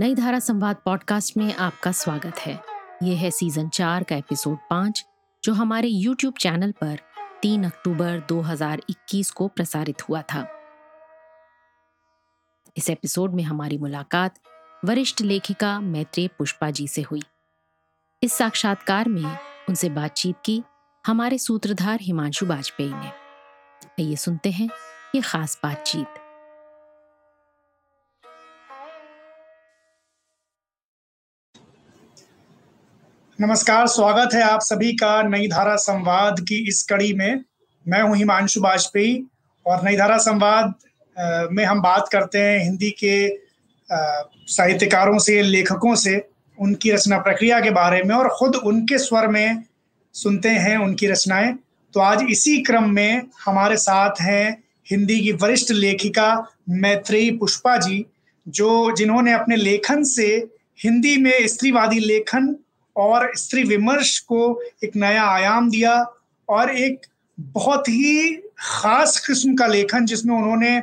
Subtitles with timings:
[0.00, 2.62] नई धारा संवाद पॉडकास्ट में आपका स्वागत है।
[3.02, 5.06] ये है सीज़न चार का एपिसोड पाँच,
[5.44, 6.98] जो हमारे यूट्यूब चैनल पर
[7.42, 10.48] 3 अक्टूबर 2021 को प्रसारित हुआ था।
[12.76, 14.38] इस एपिसोड में हमारी मुलाकात
[14.84, 17.22] वरिष्ठ लेखिका मैत्रेय पुष्पा जी से हुई।
[18.22, 19.38] इस साक्षात्कार में
[19.68, 20.62] उनसे बातचीत की
[21.06, 23.12] हमारे सूत्रधार हिमांशु वाजपेयी ने।
[23.86, 24.68] आइए सुनते हैं
[25.14, 26.06] ये खास बातचीत।
[33.42, 37.40] नमस्कार, स्वागत है आप सभी का नई धारा संवाद की इस कड़ी में।
[37.86, 39.26] मैं हूँ हिमांशु वाजपेयी
[39.66, 40.74] और नई धारा संवाद
[41.52, 43.16] में हम बात करते हैं हिंदी के
[44.52, 46.24] साहित्यकारों से, लेखकों से,
[46.58, 49.64] उनकी रचना प्रक्रिया के बारे में और खुद उनके स्वर में
[50.14, 51.52] सुनते हैं उनकी रचनाएँ।
[51.94, 56.32] तो आज इसी क्रम में हमारे साथ हैं हिंदी की वरिष्ठ लेखिका
[56.70, 58.04] मैत्रेयी पुष्पा जी,
[58.48, 60.34] जो जिन्होंने अपने लेखन से
[60.84, 62.56] हिंदी में स्त्रीवादी लेखन
[62.96, 65.94] और स्त्री विमर्श को एक नया आयाम दिया
[66.48, 67.06] और एक
[67.38, 70.78] बहुत ही खास किस्म का लेखन जिसमें उन्होंने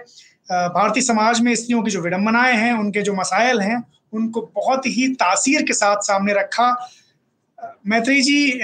[0.51, 5.07] भारतीय समाज में स्त्रियों की जो विडम्बनाएँ हैं, उनके जो मसाइल हैं, उनको बहुत ही
[5.07, 6.87] तासीर के साथ सामने रखा।
[7.87, 8.59] मैत्री जी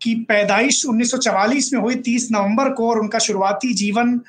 [0.00, 4.20] की पैदाइश 1944 में हुई 30 नवंबर को और उनका शुरुआती जीवन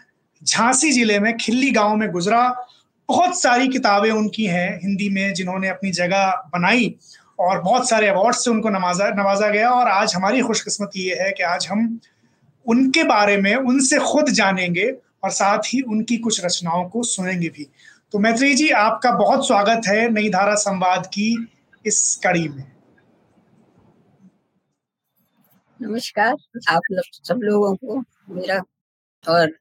[0.43, 2.67] झांसी ज़िले में, खिल्ली गाँव में गुजरा।
[3.09, 6.95] बहुत सारी किताबें उनकी हैं हिंदी में जिन्होंने अपनी जगह बनाई।
[7.39, 11.31] और बहुत सारे अवार्ड से उनको नवाजा नवाजा गया और आज हमारी खुशकिस्मती ये है
[11.31, 11.99] कि आज हम
[12.67, 14.89] उनके बारे में उनसे खुद जानेंगे
[15.23, 17.67] और साथ ही उनकी कुछ रचनाओं को सुनेंगे भी।
[18.11, 21.47] तो मैत्री जी आपका बहुत स्वागत है नई धारा संवाद की
[21.85, 22.71] इस कड़ी में।
[25.81, 26.35] नमस्कार
[26.69, 28.61] आप लोग सब लोगों को मेरा
[29.29, 29.51] और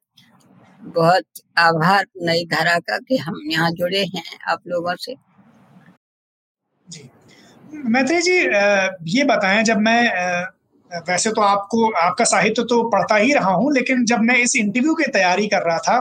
[0.81, 1.25] बहुत
[1.57, 5.15] आभार नई धारा का कि हम यहाँ जुड़े हैं आप लोगों से।
[6.89, 7.09] जी।
[7.73, 8.37] मैत्री जी
[9.11, 10.45] ये बताएँ, जब मैं
[11.07, 14.93] वैसे तो आपको, आपका साहित्य तो पढ़ता ही रहा हूँ, लेकिन जब मैं इस इंटरव्यू
[14.95, 15.99] की तैयारी कर रहा था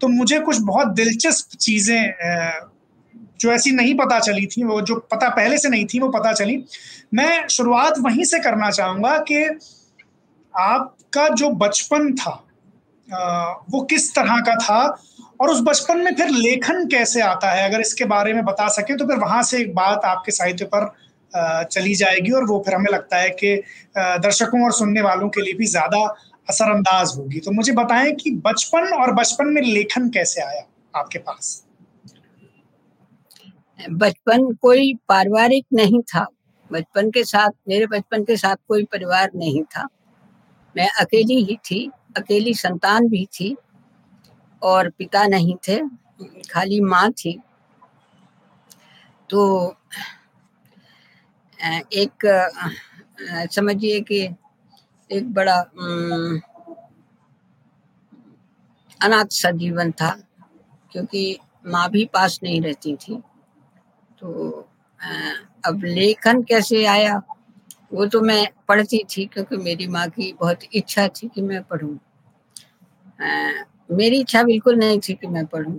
[0.00, 2.12] तो मुझे कुछ बहुत दिलचस्प चीज़ें
[3.40, 6.32] जो ऐसी नहीं पता चली थी, वो जो पता पहले से नहीं थी, वो पता
[6.32, 6.64] चली।
[7.14, 9.44] मैं शुरुआत वहीं से करना चाहूँगा कि
[10.54, 12.40] आपका जो बचपन था
[13.70, 14.80] वो किस तरह का था
[15.40, 17.68] और उस बचपन में फिर लेखन कैसे आता है?
[17.68, 20.92] अगर इसके बारे में बता सके तो फिर वहाँ से एक बात आपके साहित्य पर
[21.66, 23.56] चली जाएगी और वो फिर हमें लगता है कि
[23.98, 26.04] दर्शकों और सुनने वालों के लिए भी ज़्यादा
[26.48, 30.62] असरअंदाज होगी। तो मुझे बताएँ कि बचपन और बचपन में लेखन कैसे आया
[30.94, 31.62] आपके पास?
[33.80, 36.26] बचपन कोई पारिवारिक नहीं था।
[36.70, 39.86] बचपन के साथ, मेरे बचपन के साथ कोई परिवार नहीं था।
[40.74, 43.54] मैं अकेली ही थी, अकेली संतान भी थी।
[44.64, 45.78] और पिता नहीं थे,
[46.50, 47.38] खाली माँ थी।
[49.30, 49.76] तो
[51.94, 52.26] एक
[53.52, 54.20] समझिए कि
[55.10, 55.58] एक बड़ा
[59.00, 60.10] अनाथ सा जीवन था,
[60.92, 63.16] क्योंकि माँ भी पास नहीं रहती थी।
[64.20, 64.68] तो
[65.66, 67.20] अब लेखन कैसे आया,
[67.92, 71.96] वो तो मैं पढ़ती थी, क्योंकि मेरी माँ की बहुत इच्छा थी कि मैं पढ़ूं।
[73.90, 75.76] मेरी इच्छा बिल्कुल नहीं थी कि मैं पढ़ूं।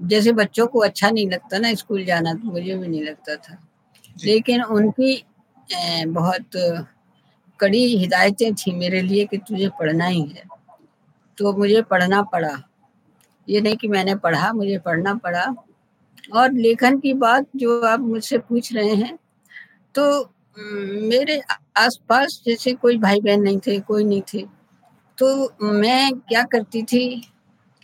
[0.00, 3.56] जैसे बच्चों को अच्छा नहीं लगता ना स्कूल जाना तो मुझे भी नहीं लगता था।
[4.24, 5.22] लेकिन उनकी
[6.08, 6.56] बहुत
[7.60, 10.44] कड़ी हिदायतें थी मेरे लिए कि तुझे पढ़ना ही है।
[11.38, 12.56] तो मुझे पढ़ना पड़ा।
[13.48, 15.44] ये नहीं कि मैंने पढ़ा मुझे पढ़ना पड़ा।
[16.34, 19.18] और लेखन की बात जो आप मुझसे पूछ रहे हैं
[19.94, 20.02] तो
[20.56, 21.40] मेरे
[21.76, 24.44] आसपास जैसे कोई भाई बहन नहीं थे कोई नहीं थे
[25.20, 27.04] तो मैं क्या करती थी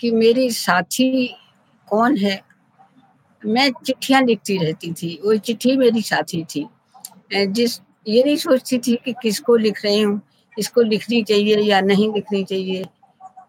[0.00, 1.26] कि मेरी साथी
[1.88, 2.40] कौन है?
[3.42, 6.66] मैं चिट्ठियाँ लिखती रहती थी। वो चिट्ठी मेरी साथी थी।
[7.34, 10.20] जिस, ये नहीं सोचती थी कि किसको लिख रही हूँ,
[10.58, 12.84] इसको लिखनी चाहिए या नहीं लिखनी चाहिए।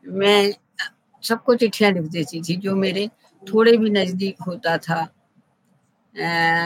[0.08, 0.54] मैं
[1.24, 3.10] सबको चिट्ठियाँ लिख देती थी जो मेरे
[3.44, 5.07] थोड़े भी नज़दीक होता था।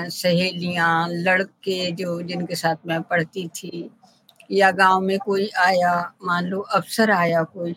[0.09, 3.89] सहेलियाँ, लड़के जो जिनके साथ मैं पढ़ती थी।
[4.51, 7.75] या गाँव में कोई आया, मान लो अफसर आया कोई,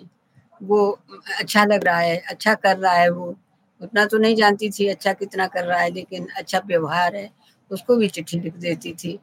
[0.60, 0.90] वो
[1.38, 3.34] अच्छा लग रहा है अच्छा कर रहा है वो,
[3.80, 7.30] उतना तो नहीं जानती थी अच्छा कितना कर रहा है, लेकिन अच्छा व्यवहार है,
[7.70, 9.18] उसको भी चिट्ठी लिख देती थी।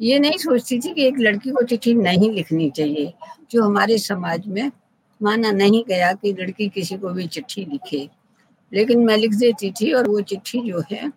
[0.00, 3.12] ये नहीं सोचती थी कि एक लड़की को चिट्ठी नहीं लिखनी चाहिए,
[3.50, 4.70] जो हमारे समाज में
[5.20, 8.08] माना नहीं गया कि लड़की किसी को भी चिट्ठी लिखे।
[8.72, 11.10] लेकिन मैं लिख देती थी और वो चिट्ठी जो है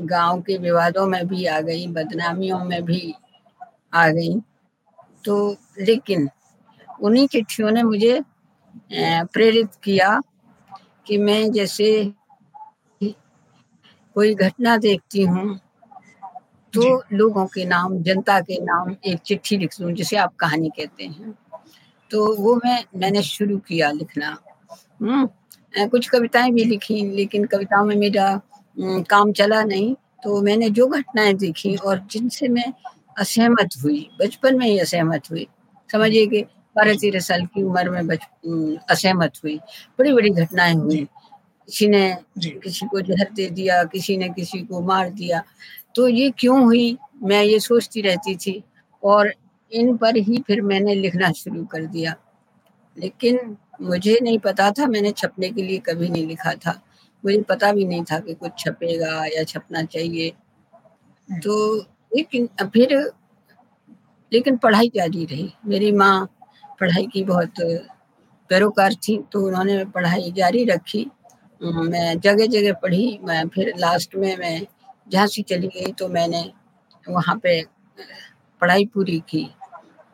[0.00, 3.14] गाँव के विवादों में भी आ गई, बदनामियों में भी
[3.92, 4.34] आ गई।
[5.24, 5.36] तो
[5.80, 6.28] लेकिन
[7.02, 8.20] उन्हीं चिट्ठियों ने मुझे
[8.92, 10.20] प्रेरित किया
[11.06, 11.90] कि मैं जैसे
[14.16, 15.58] कोई घटना देखती हूँ
[16.74, 16.82] तो
[17.12, 21.34] लोगों के नाम जनता के नाम एक चिट्ठी लिख दूँ जिसे आप कहानी कहते हैं।
[22.10, 24.36] तो वो मैं मैंने शुरू किया लिखना।
[25.02, 28.28] हम्म कुछ कविताएँ भी लिखी लेकिन कविताओं में मेरा
[29.10, 29.94] काम चला नहीं।
[30.24, 32.72] तो मैंने जो घटनाएँ देखी और जिनसे मैं
[33.18, 35.46] असहमत हुई। बचपन में ही असहमत हुई।
[35.92, 36.42] समझिए कि
[36.76, 38.24] बारह तेरह साल की उम्र में बच
[38.90, 39.56] असहमत हुई।
[39.98, 41.04] बड़ी बड़ी घटनाएँ हुई।
[41.68, 45.42] किसी ने किसी को जहर दे दिया किसी ने किसी को मार दिया।
[45.94, 46.96] तो ये क्यों हुई?
[47.22, 48.62] मैं ये सोचती रहती थी।
[49.04, 49.32] और
[49.72, 52.14] इन पर ही फिर मैंने लिखना शुरू कर दिया।
[52.98, 56.82] लेकिन मुझे नहीं पता था मैंने छपने के लिए कभी नहीं लिखा था।
[57.24, 60.32] मुझे पता भी नहीं था कि कुछ छपेगा या छपना चाहिए।
[61.32, 61.80] तो
[62.12, 62.94] लेकिन फिर
[64.32, 66.26] लेकिन पढ़ाई जारी रही। मेरी माँ
[66.80, 67.60] पढ़ाई की बहुत
[68.50, 71.06] पैरोकार थी तो उन्होंने पढ़ाई जारी रखी।
[71.60, 74.60] मैं जगह जगह पढ़ी मैं फिर लास्ट में मैं
[75.12, 76.42] झांसी चली गई तो मैंने
[77.06, 77.62] वहाँ पे
[78.62, 79.48] पढ़ाई पूरी की।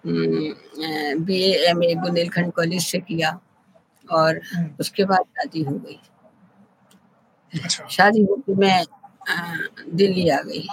[0.06, 3.38] B M A Bundelkhand college से किया
[4.08, 5.98] और हम्म। उसके बाद शादी हो गई।
[7.52, 8.84] अच्छा। शादी होकर मैं
[9.96, 10.66] दिल्ली आ गई।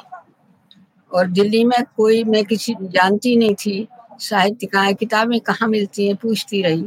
[1.13, 3.87] और दिल्ली में कोई मैं किसी जानती नहीं थी।
[4.19, 6.81] साहित्य कहाँ किताबें कहाँ मिलती हैं पूछती रही।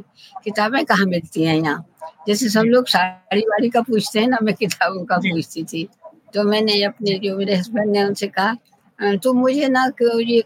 [0.45, 1.85] किताबें कहाँ मिलती हैं यहाँ?
[2.27, 5.89] जैसे सब लोग साड़ी वाड़ी का पूछते हैं ना मैं किताबों का पूछती थी।
[6.35, 10.43] तो मैंने अपने जो मेरे हस्बैंड ने उनसे कहा तो मुझे ना ये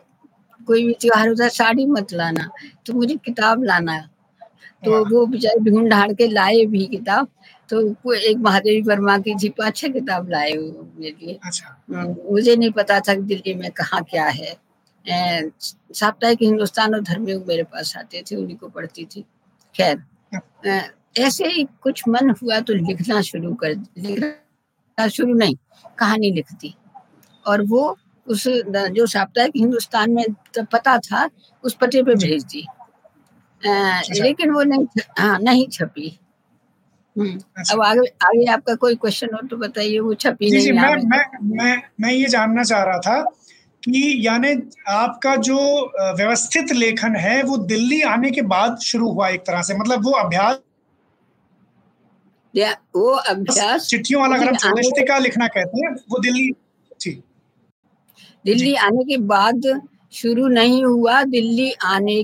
[0.61, 2.49] कोई भी त्योहार होता है साड़ी मत लाना।
[2.87, 3.99] तो मुझे किताब लाना
[4.85, 7.29] तो वो बेचारे ढूंढ ढाड़ के लाए भी किताब।
[7.71, 12.15] तो वो एक महादेवी वर्मा की थी पाँच छह किताब लाए मेरे लिए। अच्छा। हम्म,
[12.31, 14.57] मुझे नहीं पता था कि दिल्ली में कहाँ क्या है।
[15.05, 19.25] साप्ताहिक हिंदुस्तान और धर्मयुग मेरे पास आते थे उन्हीं को पढ़ती थी।
[19.75, 20.03] खैर
[21.19, 25.55] ऐसे ही कुछ मन हुआ तो लिखना शुरू कर लिखना शुरू नहीं
[25.99, 26.75] कहानी लिखती।
[27.47, 30.25] और वो उस जो साप्ताहिक हिंदुस्तान में
[30.73, 31.29] पता था
[31.65, 32.67] उस पते पे भेज दी
[33.63, 34.87] अच्छा। लेकिन वो नहीं
[35.19, 36.28] हाँ नहीं छपी। अच्छा।
[37.21, 41.25] अब आगे आगे आपका कोई क्वेश्चन हो तो बताइए वो छपी नहीं मैं मैं
[41.57, 43.23] मैं मैं ये जानना चाह रहा था
[43.83, 44.55] कि यानी
[44.89, 45.59] आपका जो
[46.17, 50.11] व्यवस्थित लेखन है वो दिल्ली आने के बाद शुरू हुआ एक तरह से मतलब वो
[50.11, 50.61] अभ्यास
[52.57, 56.51] या वो अभ्यास चिट्ठियों वाला अगर हम का लिखना कहते हैं वो दिल्ली
[57.01, 57.23] जी।
[58.45, 59.83] दिल्ली आने के बाद
[60.13, 62.23] शुरू नहीं हुआ दिल्ली आने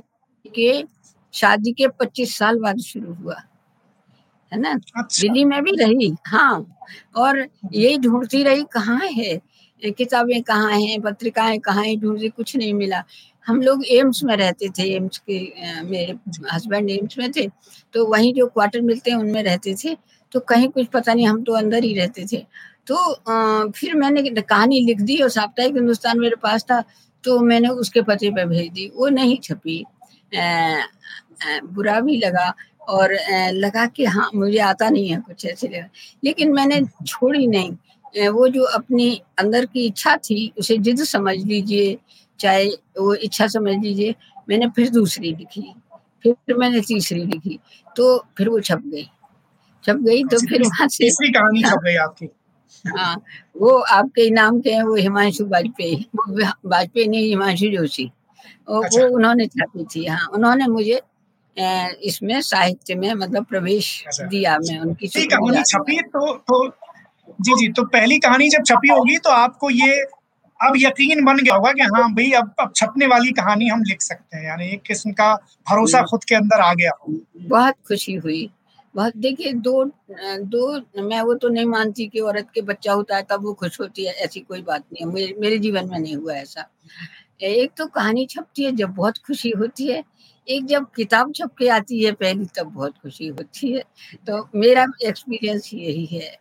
[0.55, 0.85] के
[1.33, 3.35] शादी के 25 साल बाद शुरू हुआ।
[4.55, 4.73] है ना?
[4.73, 6.77] अच्छा। दिल्ली में भी रही हाँ।
[7.17, 7.39] और
[7.73, 9.41] यही ढूंढती रही कहाँ है?
[9.99, 13.03] किताबें कहाँ हैं पत्रिकाएँ कहाँ हैं ढूंढती कुछ नहीं मिला।
[13.47, 15.39] हम लोग एम्स में रहते थे एम्स के
[15.85, 16.15] मेरे
[16.53, 17.47] हस्बैंड एम्स में थे
[17.95, 19.95] तो वहीं जो क्वार्टर मिलते हैं उनमें रहते थे।
[20.33, 22.45] तो कहीं कुछ पता नहीं हम तो अंदर ही रहते थे।
[22.87, 26.83] तो आ, फिर मैंने कहानी लिख दी और साप्ताहिक हिंदुस्तान मेरे पास था
[27.25, 29.83] तो मैंने उसके पते पे भेज दी। वो नहीं छपी।
[30.37, 32.53] आ, आ, बुरा भी लगा
[32.89, 33.13] और
[33.55, 35.89] लगा कि हाँ मुझे आता नहीं है कुछ ऐसे लगा
[36.25, 41.97] लेकिन मैंने छोड़ी नहीं। वो जो अपनी अंदर की इच्छा थी उसे जिद समझ लीजिए
[42.41, 42.67] चाहे
[42.99, 44.15] वो इच्छा समझ लीजिए
[44.49, 45.75] मैंने फिर दूसरी लिखी।
[46.25, 47.59] फिर मैंने तीसरी लिखी।
[47.97, 49.05] तो फिर वो छप गई।
[49.85, 52.29] छप गई तो फिर वहाँ से तीसरी कहानी छप गई आपकी।
[52.85, 53.15] हाँ
[53.61, 59.47] वो आपके नाम के हैं वो हिमांशु वाजपेयी वाजपेयी नहीं हिमांशु जोशी। अच्छा। वो उन्होंने
[59.47, 61.01] छापी थी हाँ। उन्होंने मुझे
[61.57, 66.67] इसमें साहित्य में मतलब प्रवेश अच्छा। दिया मैं उनकी कहानी छपी तो तो
[67.41, 70.01] जी जी तो पहली कहानी जब छपी होगी तो आपको ये
[70.61, 74.03] अब यकीन बन गया होगा कि हाँ भाई अब अब छपने वाली कहानी हम लिख
[74.03, 75.35] सकते हैं यानी एक किस्म का
[75.71, 76.91] भरोसा खुद के अंदर आ गया
[77.49, 78.51] बहुत खुशी हुई।
[78.95, 79.85] बहुत देखिए दो
[80.55, 83.81] दो मैं वो तो नहीं मानती कि औरत के बच्चा होता है तब वो खुश
[83.81, 86.69] होती है ऐसी कोई बात नहीं है मेरे मेरे जीवन में नहीं हुआ ऐसा।
[87.43, 90.03] एक तो कहानी छपती है जब बहुत खुशी होती है
[90.49, 93.83] एक जब किताब छप के आती है पहली तब बहुत खुशी होती है।
[94.27, 96.37] तो मेरा एक्सपीरियंस यही है।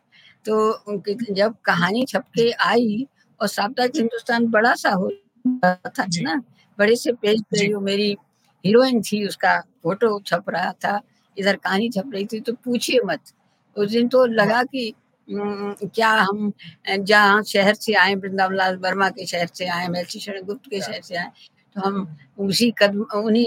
[0.46, 3.06] तो जब कहानी छप के आई
[3.40, 5.10] और साप्ताहिक हिंदुस्तान बड़ा सा हो
[5.46, 6.42] था ना?
[6.80, 8.16] बड़े से पेज पे जो। मेरी
[8.64, 11.00] हीरोइन थी उसका फ़ोटो छप रहा था
[11.38, 13.34] इधर कहानी छप रही थी तो पूछिए मत।
[13.76, 14.94] उस दिन तो लगा कि
[15.28, 16.52] क्या हम
[16.90, 20.82] जहाँ शहर से आए वृंदावन लाल वर्मा के शहर से आए महर्षि शरण गुप्त के
[20.82, 21.32] शहर से आए।
[21.76, 23.46] तो हम उसी कदम, उन्हीं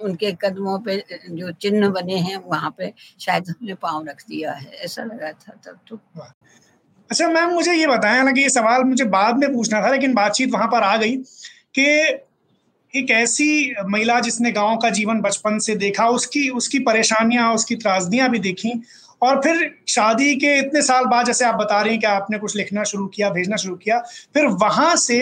[0.00, 0.96] उनके कदमों पे
[1.30, 5.52] जो चिन्ह बने हैं, वहाँ पे शायद हमने पाँव रख दिया है। ऐसा लगा था
[5.66, 5.98] तब तो।
[7.10, 10.50] अच्छा मैम, मुझे ये बताएँ, हालाँकि ये सवाल मुझे बाद में पूछना था, लेकिन बातचीत
[10.52, 11.16] वहाँ पर आ गई
[11.74, 11.86] कि
[12.94, 18.30] एक ऐसी महिला जिसने गाँव का जीवन बचपन से देखा, उसकी उसकी परेशानियाँ, उसकी त्रासदियाँ
[18.30, 18.72] भी देखी,
[19.22, 22.56] और फिर शादी के इतने साल बाद, जैसे आप बता रही हैं कि आपने कुछ
[22.56, 23.98] लिखना शुरू किया, भेजना शुरू किया,
[24.34, 25.18] फिर वहाँ से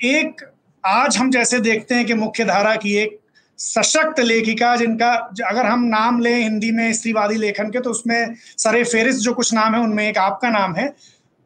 [0.00, 0.44] एक
[0.84, 3.18] आज हम जैसे देखते हैं कि मुख्य धारा की एक
[3.58, 5.12] सशक्त लेखिका जिनका
[5.48, 9.52] अगर हम नाम लें हिंदी में स्त्रीवादी लेखन के तो उसमें सरे फेरिस जो कुछ
[9.54, 10.88] नाम है उनमें एक आपका नाम है।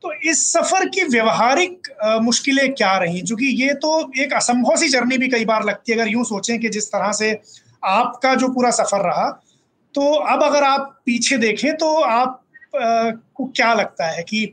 [0.05, 1.89] तो इस सफ़र की व्यवहारिक
[2.23, 3.21] मुश्किलें क्या रही?
[3.21, 6.59] क्योंकि ये तो एक असंभव सी जर्नी भी कई बार लगती है अगर यूँ सोचें
[6.61, 7.33] कि जिस तरह से
[7.85, 9.29] आपका जो पूरा सफ़र रहा।
[9.95, 12.39] तो अब अगर आप पीछे देखें तो आप
[12.77, 14.53] आ, को क्या लगता है कि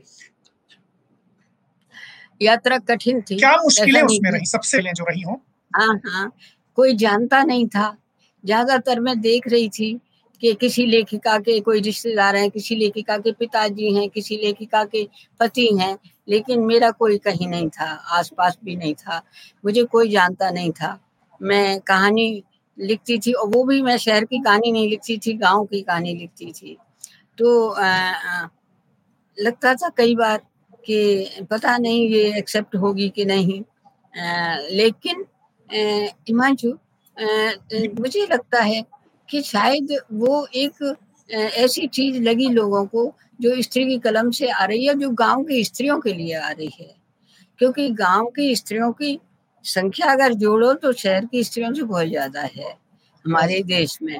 [2.40, 5.40] यात्रा कठिन थी क्या मुश्किलें उसमें रही सबसे जो रही हो?
[5.72, 6.30] हाँ हाँ
[6.76, 7.96] कोई जानता नहीं था।
[8.44, 9.92] ज़्यादातर मैं देख रही थी
[10.42, 15.06] कि किसी लेखिका के कोई रिश्तेदार हैं किसी लेखिका के पिताजी हैं किसी लेखिका के
[15.40, 15.96] पति हैं
[16.28, 19.22] लेकिन मेरा कोई कहीं नहीं था आसपास भी नहीं था
[19.64, 20.98] मुझे कोई जानता नहीं था।
[21.40, 22.42] मैं कहानी
[22.78, 26.14] लिखती थी और वो भी मैं शहर की कहानी नहीं लिखती थी गाँव की कहानी
[26.14, 26.76] लिखती थी।
[27.38, 28.48] तो आ, आ,
[29.38, 30.40] लगता था कई बार
[30.86, 33.60] कि पता नहीं ये एक्सेप्ट होगी कि नहीं।
[34.14, 35.24] आ, लेकिन
[36.28, 36.72] हिमांशु
[38.00, 38.82] मुझे लगता है
[39.28, 40.96] कि शायद वो एक
[41.30, 45.42] ऐसी चीज़ लगी लोगों को जो स्त्री की कलम से आ रही है जो गाँव
[45.44, 46.94] की स्त्रियों के लिए आ रही है।
[47.60, 49.18] क्योंकि गाँव की स्त्रियों की
[49.64, 52.70] संख्या अगर जोड़ो तो शहर की स्त्रियों से बहुत ज़्यादा है
[53.24, 54.16] हमारे देश में।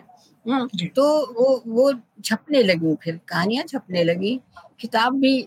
[0.47, 1.93] हम्म, तो वो वो
[2.25, 4.39] छपने लगी फिर कहानियाँ छपने लगी
[4.81, 5.41] किताब भी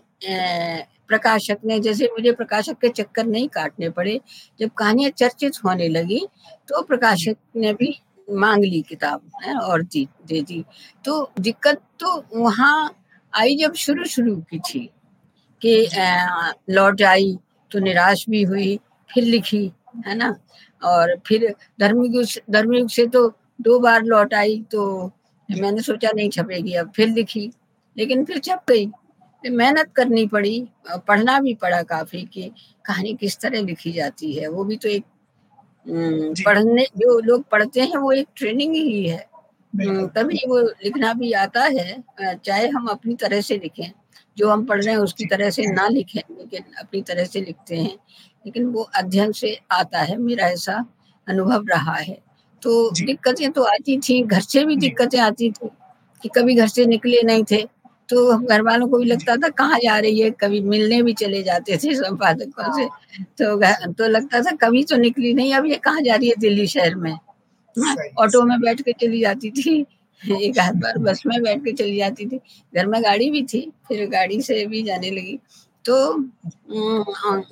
[1.08, 4.20] प्रकाशक ने, जैसे मुझे प्रकाशक के चक्कर नहीं काटने पड़े,
[4.60, 6.26] जब कहानियाँ चर्चित होने लगी
[6.68, 7.94] तो प्रकाशक ने भी
[8.28, 10.64] मांग ली किताब, है, और दी दे दी।
[11.04, 12.94] तो दिक्कत तो वहाँ
[13.32, 14.88] आई जब शुरू शुरू की थी
[15.62, 15.88] कि
[16.70, 17.36] लौट आई
[17.70, 18.78] तो निराश भी हुई,
[19.10, 19.70] फिर लिखी,
[20.06, 20.34] है ना?
[20.82, 23.28] और फिर धर्मयुग धर्मयुग से तो
[23.60, 25.12] दो बार लौट आई तो
[25.48, 27.50] मैंने सोचा नहीं छपेगी, अब फिर लिखी,
[27.96, 28.86] लेकिन फिर छप गई।
[29.44, 30.66] मेहनत करनी पड़ी
[31.08, 32.50] पढ़ना भी पड़ा काफ़ी कि
[32.84, 35.04] कहानी किस तरह लिखी जाती है। वो भी तो एक
[36.46, 39.18] पढ़ने जो लोग पढ़ते हैं वो एक ट्रेनिंग ही है।
[40.08, 43.90] तभी वो लिखना भी आता है चाहे हम अपनी तरह से लिखें
[44.36, 47.76] जो हम पढ़ रहे हैं उसकी तरह से ना लिखें लेकिन अपनी तरह से लिखते
[47.76, 47.96] हैं।
[48.46, 50.84] लेकिन वो अध्ययन से आता है मेरा ऐसा
[51.26, 52.18] अनुभव रहा है।
[52.62, 55.68] तो दिक्कतें तो आती थी घर से भी दिक्कतें आती थी
[56.22, 57.62] कि कभी घर से निकले नहीं थे।
[58.08, 60.30] तो हम घर वालों को भी लगता था कहाँ जा रही है?
[60.40, 62.88] कभी मिलने भी चले जाते थे संपादकों से।
[63.38, 66.66] तो तो लगता था कभी तो निकली नहीं अब ये कहाँ जा रही है दिल्ली
[66.66, 67.12] शहर में?
[67.76, 69.84] हाँ, ऑटो में बैठ के चली जाती थी।
[70.22, 72.40] एक आध बार बस में बैठ के चली जाती थी।
[72.72, 75.38] घर में गाड़ी भी थी फिर गाड़ी से भी जाने लगी।
[75.84, 75.94] तो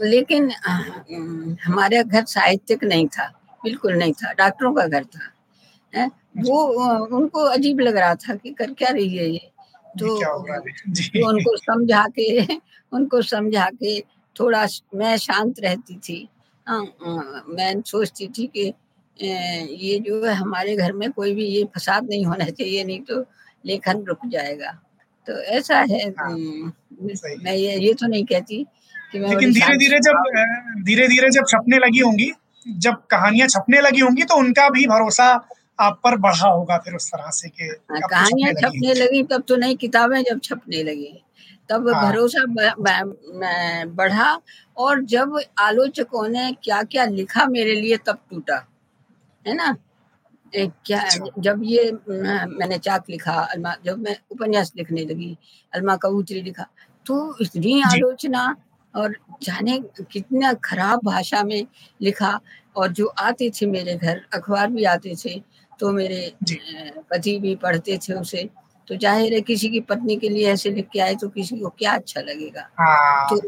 [0.04, 0.50] लेकिन
[1.64, 3.26] हमारे घर साहित्यिक नहीं था
[3.60, 5.30] बिल्कुल नहीं था डॉक्टरों का घर था
[5.92, 6.06] है।
[6.40, 6.62] वो
[7.16, 9.50] उनको अजीब लग रहा था कि कर क्या रही है ये।
[9.98, 10.24] तो,
[10.88, 12.58] तो उनको समझा के
[12.92, 14.00] उनको समझा के
[14.40, 16.28] थोड़ा मैं शांत रहती थी।
[16.68, 16.80] आ, आ,
[17.48, 18.74] मैं सोचती थी कि
[19.74, 23.24] ये जो है हमारे घर में कोई भी ये फसाद नहीं होना चाहिए नहीं तो
[23.66, 24.78] लेखन रुक जाएगा।
[25.26, 26.30] तो ऐसा है हाँ,
[27.42, 28.66] मैं ये ये तो नहीं कहती
[29.12, 30.14] कि मैं लेकिन धीरे धीरे जब
[30.84, 32.32] धीरे धीरे जब छपने लगी होंगी
[32.68, 35.48] जब कहानियाँ छपने लगी होंगी तो उनका भी भरोसा
[35.82, 39.56] आप पर बढ़ा होगा फिर उस तरह से कि हाँ, कहानियाँ छपने लगी तब तो
[39.56, 41.12] नई किताबें जब छपने लगी
[41.70, 42.44] तब हाँ। भरोसा
[43.92, 44.40] बढ़ा
[44.76, 48.66] और जब आलोचकों ने क्या क्या लिखा मेरे लिए तब टूटा
[49.44, 49.76] है ना
[50.52, 55.36] क्या अच्छा। जब ये मैंने चाक लिखा अलमा जब मैं उपन्यास लिखने लगी
[55.72, 56.66] अलमा कबूतरी लिखा
[57.06, 58.54] तो इतनी आलोचना
[58.94, 59.78] और जाने
[60.12, 61.66] कितना खराब भाषा में
[62.00, 62.38] लिखा
[62.76, 65.40] और जो आते थे मेरे घर अखबार भी आते थे
[65.82, 66.32] तो मेरे
[67.10, 68.48] पति भी पढ़ते थे उसे।
[68.88, 71.68] तो ज़ाहिर है किसी की पत्नी के लिए ऐसे लिख के आए तो किसी को
[71.78, 73.40] क्या अच्छा लगेगा। हाँ। तो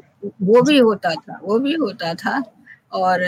[0.42, 2.42] वो भी होता था वो भी होता था
[2.92, 3.24] और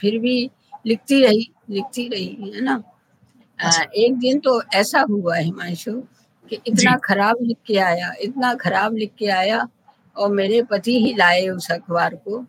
[0.00, 0.50] फिर भी
[0.86, 2.82] लिखती रही लिखती रही है ना?
[3.58, 5.92] अच्छा। एक दिन तो ऐसा हुआ हिमांशु
[6.50, 9.66] कि इतना खराब लिख के आया इतना खराब लिख के आया
[10.16, 12.44] और मेरे पति ही लाए उस अखबार को।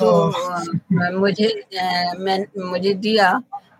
[0.00, 1.48] तो मुझे
[2.18, 3.32] मैं मुझे दिया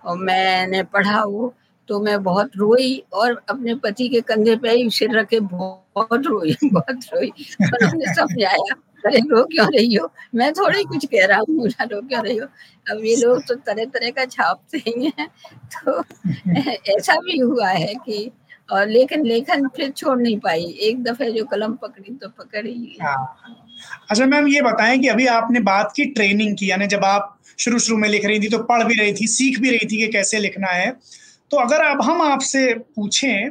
[0.04, 1.52] और मैंने पढ़ा वो
[1.88, 6.54] तो मैं बहुत रोई और अपने पति के कंधे पे ही सिर रखे, बहुत रोई
[6.64, 7.28] बहुत रोई।
[7.62, 10.08] उन्होंने समझाया अरे रो क्यों रही हो?
[10.34, 12.46] मैं थोड़ी कुछ कह रहा हूँ, मुझे रो क्यों रही हो?
[12.86, 15.28] अब ये लोग तो तरह तरह का छापते ही हैं
[15.76, 16.02] तो
[16.96, 18.30] ऐसा भी हुआ है कि,
[18.68, 23.16] और लेकिन लेखन फिर छोड़ नहीं पाई। एक दफे जो कलम पकड़ी तो पकड़ी हाँ।
[24.10, 27.78] अच्छा मैम ये बताएँ कि अभी आपने बात की ट्रेनिंग की, यानी जब आप शुरू
[27.78, 30.08] शुरू में लिख रही थी तो पढ़ भी रही थी, सीख भी रही थी कि
[30.08, 30.90] कैसे लिखना है।
[31.50, 33.50] तो अगर अब हम आपसे पूछें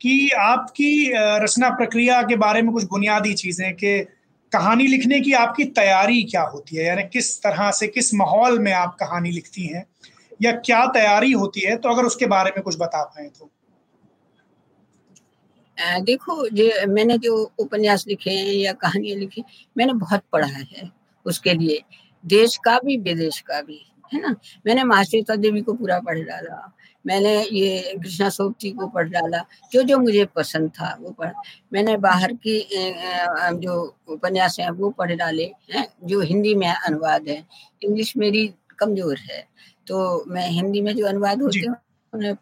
[0.00, 3.98] कि आपकी रचना प्रक्रिया के बारे में कुछ बुनियादी चीज़ें कि
[4.52, 6.84] कहानी लिखने की आपकी तैयारी क्या होती है?
[6.86, 9.84] यानी किस तरह से, किस माहौल में आप कहानी लिखती हैं?
[10.42, 11.76] या क्या तैयारी होती है?
[11.76, 13.50] तो अगर उसके बारे में कुछ बता पाए तो।
[15.78, 19.42] देखो, जो मैंने जो उपन्यास लिखे हैं या कहानियाँ लिखी,
[19.76, 20.90] मैंने बहुत पढ़ा है
[21.26, 21.82] उसके लिए।
[22.26, 23.80] देश का भी विदेश का भी
[24.10, 24.34] है ना?
[24.66, 26.72] मैंने महाश्वेता देवी को पूरा पढ़ डाला।
[27.04, 31.32] मैंने ये कृष्णा सोपती को पढ़ डाला। जो जो मुझे पसंद था वो पढ़
[31.72, 32.58] मैंने बाहर की
[33.60, 33.74] जो
[34.08, 35.86] उपन्यास हैं वो पढ़ डाले हैं?
[36.04, 37.42] जो हिंदी में अनुवाद है।
[37.82, 38.46] इंग्लिश मेरी
[38.78, 39.42] कमज़ोर है
[39.86, 41.74] तो मैं हिंदी में जो अनुवाद होते हैं
[42.12, 42.34] उन्हें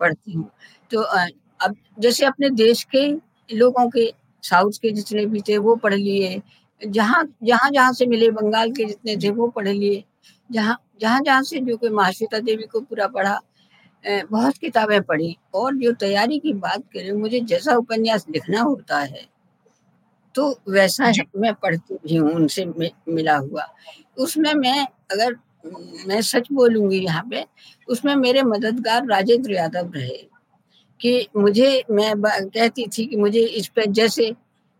[0.00, 0.50] पढ़ती हूँ।
[0.90, 3.06] तो अब जैसे अपने देश के
[3.48, 4.12] लोगों के
[4.44, 6.40] साउथ के जितने भी थे वो पढ़ लिए।
[6.80, 10.02] जहाँ जहाँ जहाँ से मिले बंगाल के जितने थे वो पढ़ लिए।
[10.50, 13.38] जहाँ जहाँ जहाँ से जो कि महाश्वेता देवी को पूरा पढ़ा
[14.04, 19.26] बहुत किताबें पढ़ी। और जो तैयारी की बात करें मुझे जैसा उपन्यास लिखना होता है
[20.34, 23.66] तो वैसा मैं पढ़ती भी हूँ उनसे मिला हुआ।
[24.18, 25.36] उसमें मैं अगर
[26.08, 27.44] मैं सच बोलूँगी यहाँ पे
[27.88, 30.16] उसमें मेरे मददगार राजेंद्र यादव रहे
[31.00, 34.30] कि मुझे मैं कहती थी कि मुझे इस पे जैसे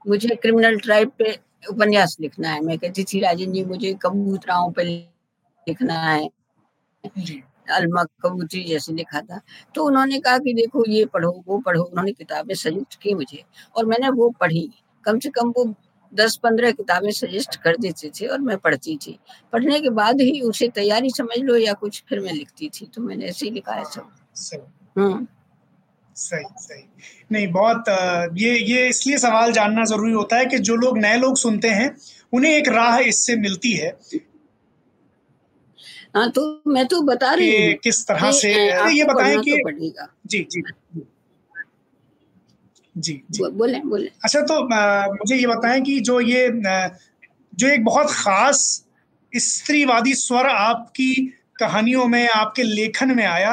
[0.04, 4.84] मुझे क्रिमिनल ट्राइब पे उपन्यास लिखना है। मैं कहती थी राजन जी मुझे कबूतराओं पे
[4.84, 6.28] लिखना है।
[7.70, 9.40] अलमा कबूतरी जैसे लिखा था।
[9.74, 13.44] तो उन्होंने कहा कि देखो ये पढ़ो वो पढ़ो उन्होंने किताबें सजेस्ट की मुझे
[13.76, 14.70] और मैंने वो पढ़ी।
[15.04, 15.74] कम से कम वो
[16.14, 19.18] दस पंद्रह किताबें सजेस्ट कर देते थे और मैं पढ़ती थी।
[19.52, 23.02] पढ़ने के बाद ही उसे तैयारी समझ लो या कुछ फिर मैं लिखती थी। तो
[23.02, 24.10] मैंने ऐसे ही लिखा है सब।
[24.98, 25.26] हम्म।
[26.20, 26.82] सही सही।
[27.32, 27.84] नहीं बहुत
[28.38, 31.94] ये ये इसलिए सवाल जानना ज़रूरी होता है कि जो लोग नए लोग सुनते हैं
[32.32, 33.96] उन्हें एक राह इससे मिलती है।
[36.16, 38.52] हाँ तो मैं तो बता रही हूँ किस तरह से
[38.92, 39.70] ये बताएँ कि तो
[40.26, 40.62] जी जी।
[42.96, 46.48] जी जी। बोले बोले। अच्छा तो आ, मुझे ये बताएँ कि जो ये
[47.52, 48.62] जो एक बहुत खास
[49.32, 51.14] स्त्रीवादी स्वर आपकी
[51.60, 53.52] कहानियों में आपके लेखन में आया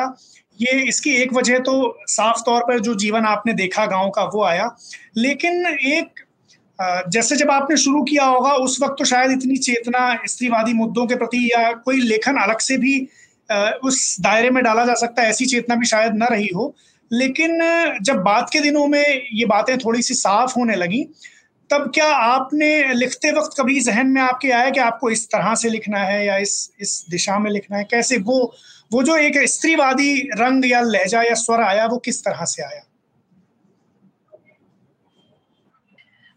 [0.62, 1.74] ये इसकी एक वजह तो
[2.08, 4.70] साफ़ तौर पर जो जीवन आपने देखा गाँव का वो आया।
[5.18, 6.26] लेकिन एक
[7.10, 11.16] जैसे जब आपने शुरू किया होगा, उस वक्त तो शायद इतनी चेतना, स्त्रीवादी मुद्दों के
[11.16, 13.00] प्रति या कोई लेखन अलग से भी
[13.84, 16.76] उस दायरे में डाला जा सकता है, ऐसी चेतना भी शायद न रही हो।
[17.12, 17.60] लेकिन,
[18.04, 21.04] जब बात के दिनों में ये बातें थोड़ी सी साफ़ होने लगी,
[21.70, 25.70] तब क्या आपने लिखते वक्त कभी जहन में आपके आया कि आपको इस तरह से
[25.70, 27.84] लिखना है या इस इस दिशा में लिखना है?
[27.84, 28.54] कैसे वो
[28.92, 32.82] वो जो एक स्त्रीवादी रंग या लहजा या स्वर आया वो किस तरह से आया?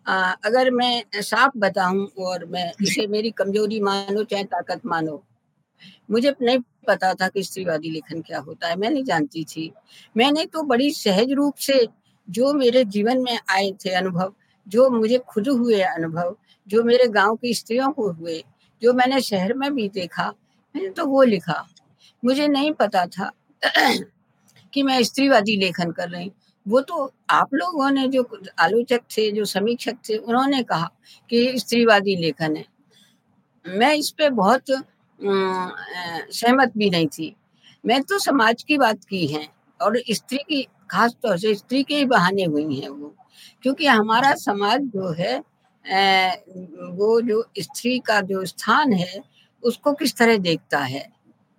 [0.06, 5.22] आ, अगर मैं साफ़ बताऊँ और मैं इसे मेरी कमज़ोरी मानो चाहे ताकत मानो
[6.10, 9.72] मुझे नहीं पता था कि स्त्रीवादी लेखन क्या होता है मैं नहीं जानती थी।
[10.16, 11.86] मैंने तो बड़ी सहज रूप से
[12.28, 14.32] जो मेरे जीवन में आए थे अनुभव
[14.66, 16.36] जो मुझे खुद हुए अनुभव
[16.68, 18.42] जो मेरे गाँव की स्त्रियों को हुए
[18.82, 20.28] जो मैंने शहर में भी देखा
[20.74, 21.66] मैंने तो वो लिखा।
[22.22, 23.30] मुझे नहीं पता था
[24.74, 26.30] कि मैं स्त्रीवादी लेखन कर रही
[26.66, 28.22] वो तो आप लोगों ने जो
[28.60, 30.90] आलोचक थे, जो समीक्षक थे, उन्होंने कहा
[31.30, 32.64] कि स्त्रीवादी लेखन है।
[33.64, 34.70] मैं इस पे बहुत
[35.20, 37.34] सहमत भी नहीं थी।
[37.84, 39.46] मैं तो समाज की बात की है
[39.80, 43.14] और स्त्री की, खास तौर से स्त्री के ही बहाने हुई हैं वो।
[43.62, 45.38] क्योंकि हमारा समाज जो है
[46.94, 49.22] वो जो स्त्री का जो स्थान है,
[49.62, 51.06] उसको किस तरह देखता है?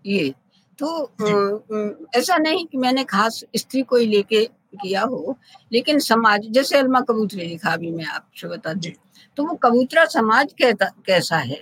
[0.06, 0.34] ये।
[0.83, 4.45] तो ऐसा नहीं कि मैंने खास स्त्री को ही लेके
[4.81, 5.37] किया हो
[5.71, 8.91] लेकिन समाज जैसे अलमा कबूतरी लिखा अभी मैं आपसे बता दूँ
[9.37, 11.59] तो वो कबूतरा समाज कहता कैसा है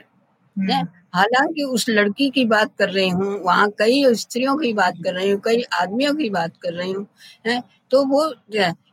[0.58, 5.14] हम्म। हालाँकि उस लड़की की बात कर रही हूँ वहाँ कई स्त्रियों की बात कर
[5.14, 7.08] रही हूँ कई आदमियों की बात कर रही हूँ
[7.48, 7.62] है?
[7.92, 8.26] तो वो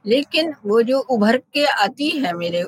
[0.07, 2.65] लेकिन वो जो उभर के आती है मेरे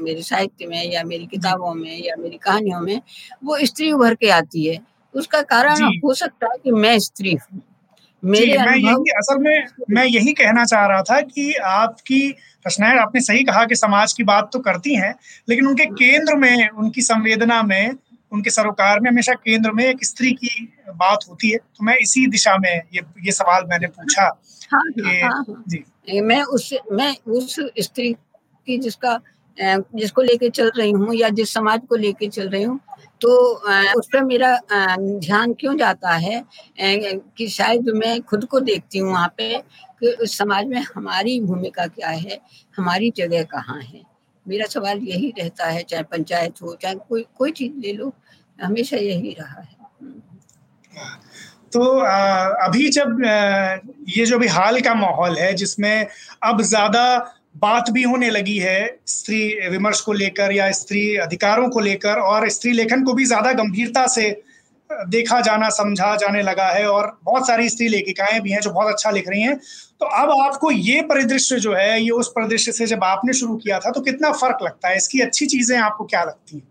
[0.00, 3.00] मेरे साहित्य में या मेरी किताबों में या मेरी कहानियों में
[3.44, 4.78] वो स्त्री उभर के आती है।
[5.18, 7.62] उसका कारण हो सकता है कि मैं स्त्री हूँ।
[8.22, 12.28] मेरे मैं यही असल में मैं यही कहना चाह रहा था कि आपकी
[12.66, 15.14] रचनाएँ आपने सही कहा कि समाज की बात तो करती हैं
[15.48, 17.90] लेकिन उनके केंद्र में उनकी संवेदना में
[18.32, 22.26] उनके सरोकार में हमेशा केंद्र में एक स्त्री की बात होती है। तो मैं इसी
[22.26, 24.22] दिशा में ये ये सवाल मैंने पूछा
[24.72, 28.12] हाँ, कि हाँ, हाँ, जी। मैं उस मैं उस स्त्री
[28.66, 29.18] की जिसका
[29.94, 32.78] जिसको लेके चल रही हूँ या जिस समाज को लेके चल रही हूँ
[33.20, 33.30] तो
[33.98, 36.44] उस पर मेरा ध्यान क्यों जाता है?
[36.80, 39.56] कि शायद मैं खुद को देखती हूँ वहाँ पे
[40.00, 42.38] कि उस समाज में हमारी भूमिका क्या है?
[42.76, 44.02] हमारी जगह कहाँ है?
[44.46, 48.12] मेरा सवाल यही रहता है, चाहे पंचायत हो, चाहे कोई कोई चीज़ ले लो,
[48.58, 49.76] हमेशा यही रहा है।
[51.72, 51.80] तो
[52.64, 53.18] अभी जब
[54.08, 56.06] ये जो भी हाल का माहौल है, जिसमें
[56.42, 57.04] अब ज़्यादा
[57.54, 62.48] बात भी होने लगी है स्त्री विमर्श को लेकर या स्त्री अधिकारों को लेकर और
[62.48, 64.30] स्त्री लेखन को भी ज़्यादा गंभीरता से
[64.90, 68.92] देखा जाना समझा जाने लगा है और बहुत सारी स्त्री लेखिकाएँ भी हैं जो बहुत
[68.92, 69.56] अच्छा लिख रही हैं।
[70.00, 73.78] तो अब आपको ये परिदृश्य जो है ये उस परिदृश्य से जब आपने शुरू किया
[73.78, 74.96] था तो कितना फ़र्क लगता है?
[74.96, 76.66] इसकी अच्छी चीज़ें आपको क्या लगती हैं?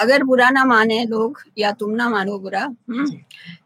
[0.00, 3.10] अगर बुरा ना माने लोग या तुम ना मानो बुरा हम्म,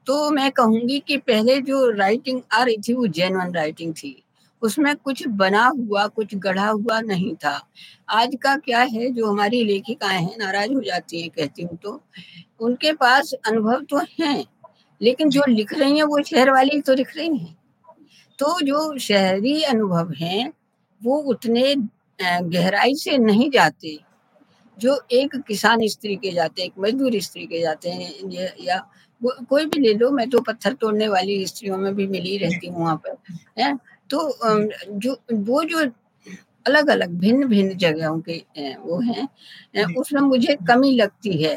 [0.07, 4.23] तो मैं कहूँगी कि पहले जो राइटिंग आ रही थी वो जेनवन राइटिंग थी।
[4.63, 7.61] उसमें कुछ बना हुआ कुछ गढ़ा हुआ नहीं था।
[8.11, 12.01] आज का क्या है जो हमारी लेखिकाएँ हैं नाराज़ हो जाती हैं कहती हूँ तो।
[12.61, 14.45] उनके पास अनुभव तो है
[15.01, 17.57] लेकिन जो लिख रही हैं वो शहर वाली तो लिख रही हैं।
[18.39, 20.53] तो जो शहरी अनुभव हैं
[21.01, 21.75] वो उतने
[22.19, 23.99] गहराई से नहीं जाते।
[24.79, 28.79] जो एक किसान स्त्री के जाते हैं एक मजदूर स्त्री के जाते हैं या
[29.21, 32.83] कोई भी ले लो मैं तो पत्थर तोड़ने वाली स्त्रियों में भी मिली रहती हूँ
[32.83, 33.17] वहाँ पर
[33.59, 33.73] है।
[34.11, 34.19] तो
[34.99, 35.79] जो वो जो
[36.67, 38.37] अलग अलग भिन्न भिन्न जगहों के
[38.77, 41.55] वो हैं उसमें मुझे कमी लगती है।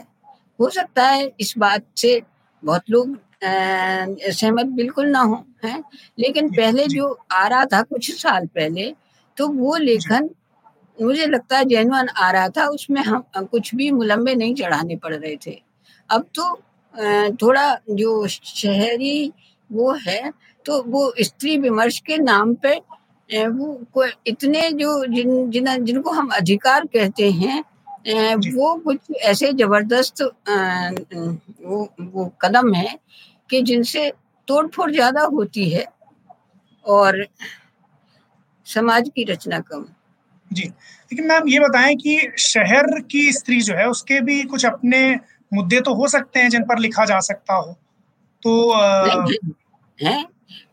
[0.59, 2.21] हो सकता है इस बात से
[2.63, 5.81] बहुत लोग सहमत बिल्कुल ना हो है
[6.19, 8.93] लेकिन पहले जो। आ रहा था कुछ साल पहले
[9.37, 10.29] तो वो लेखन
[10.97, 15.13] मुझे लगता है जेनवन आ रहा था उसमें हम कुछ भी मुलम्बे नहीं चढ़ाने पड़
[15.15, 15.61] रहे थे।
[16.09, 16.55] अब तो
[17.37, 19.31] थोड़ा जो शहरी
[19.73, 20.31] वो है
[20.65, 22.75] तो वो स्त्री विमर्श के नाम पे
[23.29, 27.63] वो को इतने जो जिन जिन जिनको हम अधिकार कहते हैं
[28.55, 30.21] वो कुछ ऐसे ज़बरदस्त
[31.63, 32.99] वो वो कदम है
[33.49, 34.11] कि जिनसे
[34.47, 35.85] तोड़फोड़ ज़्यादा होती है
[36.85, 37.25] और
[38.65, 39.85] समाज की रचना कम।
[40.51, 45.19] जी लेकिन मैम ये बताएँ कि शहर की स्त्री जो है उसके भी कुछ अपने
[45.53, 47.75] मुद्दे तो हो सकते हैं जिन पर लिखा जा सकता हो?
[48.43, 49.25] तो आ...
[49.99, 50.23] है?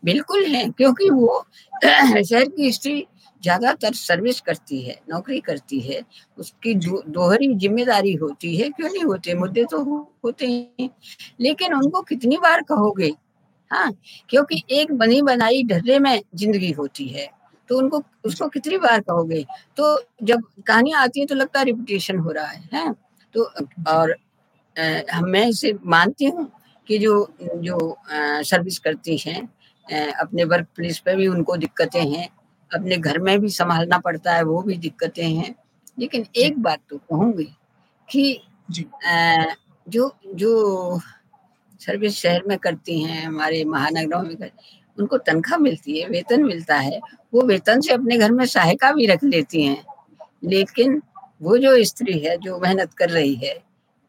[0.05, 1.43] बिल्कुल है क्योंकि वो
[1.83, 3.05] शहर की स्त्री
[3.43, 6.01] ज़्यादातर सर्विस करती है नौकरी करती है
[6.37, 6.73] उसकी
[7.09, 9.33] दोहरी ज़िम्मेदारी होती है क्यों नहीं होते?
[9.35, 10.89] मुद्दे तो हो, होते हैं।
[11.41, 13.11] लेकिन उनको कितनी बार कहोगे?
[13.71, 13.91] हाँ
[14.29, 17.27] क्योंकि एक बनी बनाई ढर्रे में ज़िंदगी होती है।
[17.69, 19.45] तो उनको उसको कितनी बार कहोगे?
[19.77, 22.93] तो जब कहानियाँ आती है तो लगता है रिपीटेशन हो रहा है, है?
[23.35, 23.43] तो
[23.89, 24.11] और
[24.75, 26.51] आ, मैं इसे मानती हूँ
[26.87, 27.97] कि जो जो
[28.43, 29.41] सर्विस करती हैं
[30.11, 32.27] अपने वर्क प्लेस पे भी उनको दिक्कतें हैं
[32.71, 35.55] अपने घर में भी संभालना पड़ता है वो भी दिक्कतें हैं।
[35.99, 37.49] लेकिन एक बात तो कहूँगी
[38.09, 38.39] कि
[38.71, 40.99] जो। जो
[41.81, 46.75] सर्विस शहर में करती हैं हमारे महानगरों में करती उनको तनख्वाह मिलती है वेतन मिलता
[46.75, 46.99] है
[47.33, 49.83] वो वेतन से अपने घर में सहायिका भी रख लेती हैं।
[50.43, 51.01] लेकिन
[51.41, 53.59] वो जो स्त्री है जो मेहनत कर रही है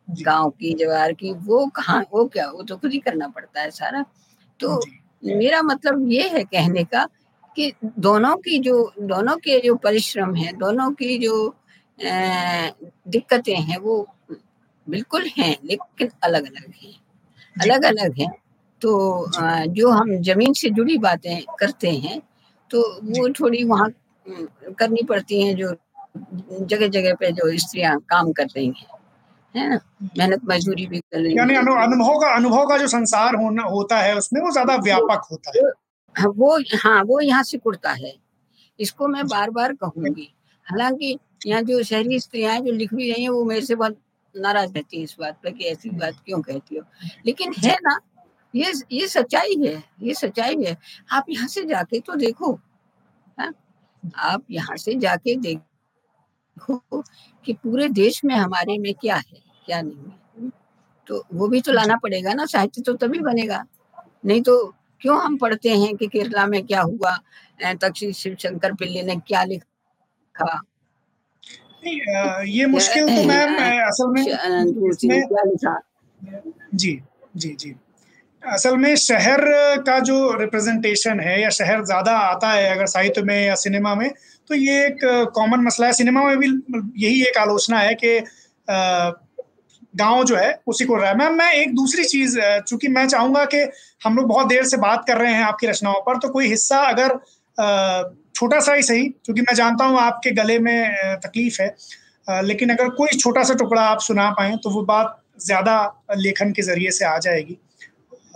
[0.09, 3.71] गाँव की जवार की वो कहाँ वो क्या वो तो खुद ही करना पड़ता है
[3.71, 4.05] सारा।
[4.61, 4.81] तो
[5.23, 7.05] मेरा मतलब ये है कहने का
[7.57, 11.35] कि दोनों की जो दोनों के जो परिश्रम है दोनों की जो
[13.09, 13.97] दिक्कतें हैं वो
[14.87, 16.95] बिल्कुल हैं लेकिन अलग अलग हैं।
[17.57, 18.31] अलग अलग हैं।
[18.83, 18.93] तो
[19.67, 22.21] जो। हम ज़मीन से जुड़ी बातें करते हैं
[22.71, 23.89] तो वो थोड़ी वहाँ
[24.79, 25.75] करनी पड़ती हैं जो
[26.63, 28.87] जगह जगह पे जो स्त्रियाँ काम कर रही हैं।
[29.55, 29.79] है ना?
[30.19, 34.17] मेहनत मजदूरी भी कर रही यानी अनुभव का अनुभव का जो संसार होना होता है
[34.19, 38.13] उसमें वो ज़्यादा व्यापक होता है। वो हाँ वो यहाँ से कुड़ता है।
[38.79, 40.29] इसको मैं बार बार कहूँगी।
[40.67, 43.99] हालाँकि यहाँ जो शहरी स्त्रियाँ जो लिख भी रही हैं वो मेरे से बहुत
[44.35, 46.85] नाराज़ रहती है इस बात पर कि ऐसी बात क्यों कहती हो।
[47.27, 47.99] लेकिन है ना
[48.55, 50.77] ये ये सच्चाई है ये सच्चाई है।
[51.11, 53.51] आप यहाँ से जाके तो देखो हा?
[54.17, 55.63] आप यहाँ से जाके देखो
[56.57, 60.51] कि पूरे देश में हमारे में क्या है क्या नहीं है।
[61.09, 63.65] तो वो भी तो लाना पड़ेगा ना साहित्य तो तभी बनेगा।
[64.27, 64.57] नहीं तो
[65.01, 67.17] क्यों हम पढ़ते हैं कि केरला में क्या हुआ
[67.81, 70.61] तक्षी शिव शंकर पिल्ले ने क्या लिखा?
[71.85, 74.25] ये मुश्किल तो मैम असल में
[76.75, 77.01] जी
[77.37, 77.75] जी जी।
[78.43, 79.41] असल में शहर
[79.87, 84.11] का जो रिप्रेजेंटेशन है या शहर ज़्यादा आता है अगर साहित्य में या सिनेमा में
[84.51, 84.99] तो ये एक
[85.35, 86.47] कॉमन मसला है। सिनेमा में भी
[86.99, 88.19] यही एक आलोचना है कि
[89.95, 93.45] गाँव जो है, उसी को रहा है मैम मैं एक दूसरी चीज़ चूँकि मैं चाहूँगा
[93.45, 93.59] कि
[94.05, 96.79] हम लोग बहुत देर से बात कर रहे हैं आपकी रचनाओं पर तो कोई हिस्सा
[96.85, 97.19] अगर
[98.35, 102.89] छोटा सा ही सही, क्योंकि मैं जानता हूँ आपके गले में तकलीफ़ है लेकिन अगर
[102.91, 105.75] कोई छोटा सा टुकड़ा आप सुना पाए तो वो बात ज़्यादा
[106.17, 107.59] लेखन के ज़रिए से आ जाएगी।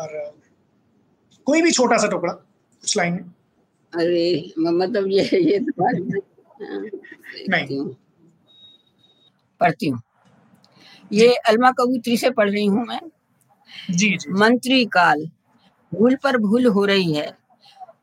[0.01, 0.35] और,
[1.47, 3.19] कोई भी छोटा सा टुकड़ा, कुछ लाइन
[3.97, 5.59] अरे मतलब ये ये
[7.51, 7.85] नहीं।
[9.61, 10.01] पढ़ती हूँ।
[11.11, 13.01] ये अलमा कबूतरी से पढ़ रही हूँ मैं।
[13.91, 15.25] जी जी। मंत्री काल
[15.93, 17.33] भूल पर भूल हो रही है।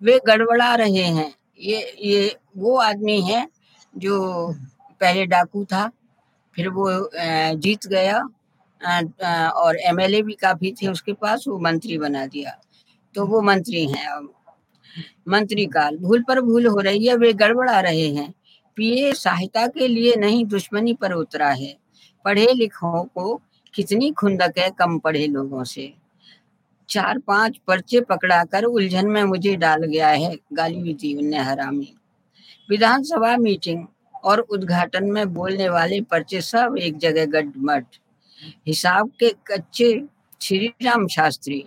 [0.03, 3.47] वे गड़बड़ा रहे हैं। ये ये वो आदमी है
[3.93, 4.17] जो
[5.01, 5.89] पहले डाकू था
[6.55, 6.89] फिर वो
[7.57, 8.21] जीत गया।
[9.55, 12.57] और एमएलए भी काफ़ी थे उसके पास वो मंत्री बना दिया।
[13.15, 14.33] तो वो मंत्री हैं अब।
[15.27, 18.33] मंत्री काल, भूल पर भूल हो रही है, वे गड़बड़ा रहे हैं।
[18.75, 21.77] पीए सहायता के लिए नहीं, दुश्मनी पर उतरा है।
[22.25, 23.41] पढ़े लिखों को
[23.73, 25.93] कितनी खुंदक है कम पढ़े लोगों से।
[26.89, 31.93] चार पाँच पर्चे पकड़ाकर उलझन में मुझे डाल गया है, गाली दी उनने हरामी।
[32.69, 33.85] विधानसभा मीटिंग
[34.23, 37.85] और उद्घाटन में बोलने वाले पर्चे सब एक जगह गड्ढमड
[38.67, 40.03] हिसाब के कच्चे
[40.41, 41.65] श्री राम शास्त्री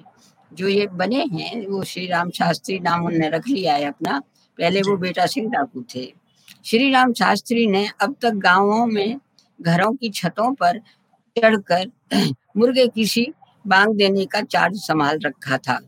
[0.56, 4.18] जो ये बने हैं वो श्री राम शास्त्री नाम उनने रख लिया है अपना।
[4.58, 6.12] पहले वो बेटा सिंह डाकू थे।
[6.64, 9.18] श्री राम शास्त्री ने अब तक गाँवों में
[9.60, 10.78] घरों की छतों पर
[11.36, 11.90] चढ़कर
[12.56, 13.26] मुर्गे किसी
[13.66, 15.78] बांग देने का चार्ज संभाल रखा था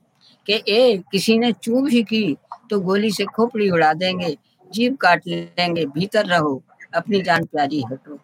[0.47, 2.37] कि ए किसी ने चू भी की
[2.71, 4.37] तो गोली से खोपड़ी उड़ा देंगे
[4.73, 6.63] जीभ काट लेंगे भीतर रहो
[6.95, 8.19] अपनी जान प्यारी है तो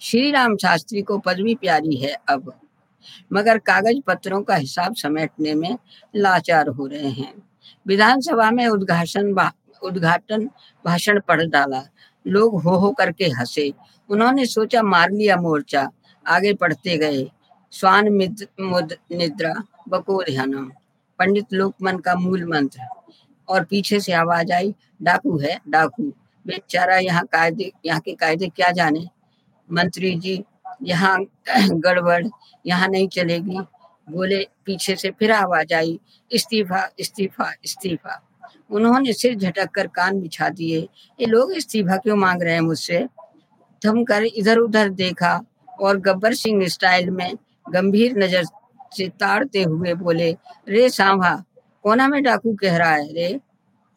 [0.00, 2.52] श्री राम शास्त्री को पदवी प्यारी है अब।
[3.32, 5.78] मगर कागज़ पत्रों का हिसाब समेटने में
[6.16, 7.34] लाचार हो रहे हैं।
[7.86, 9.50] विधानसभा में उद्घाटन
[9.82, 10.50] उद्घाटन
[10.84, 11.82] भाषण पढ़ डाला।
[12.26, 13.72] लोग हो हो करके हंसे।
[14.10, 15.90] उन्होंने सोचा, मार लिया मोर्चा।
[16.26, 17.30] आगे पढ़ते गए।
[17.70, 19.54] स्वान निद्रा
[19.88, 20.70] बको ध्यानम
[21.18, 22.80] पंडित लोकमन का मूल मंत्र।
[23.48, 26.12] और पीछे से आवाज़ आई, डाकू है, डाकू।
[26.46, 29.08] बेचारा यहाँ कायदे, यहाँ के कायदे क्या जाने?
[29.72, 30.44] मंत्री जी
[30.82, 31.18] यहाँ
[31.70, 32.26] गड़बड़,
[32.66, 33.58] यहाँ नहीं चलेगी।
[34.10, 36.00] बोले, पीछे से फिर आवाज़ आई,
[36.32, 38.22] इस्तीफा इस्तीफा इस्तीफा।
[38.70, 40.88] उन्होंने सिर झटक कर कान बिछा दिए।
[41.20, 43.06] ये लोग इस्तीफा क्यों मांग रहे हैं मुझसे?
[43.84, 45.40] थम कर इधर उधर देखा
[45.80, 47.34] और गब्बर सिंह स्टाइल में
[47.70, 48.44] गंभीर नज़र
[48.96, 50.36] से ताड़ते हुए बोले,
[50.68, 51.44] रे सांभा,
[51.82, 53.40] कोना में डाकू कह रहा है रे?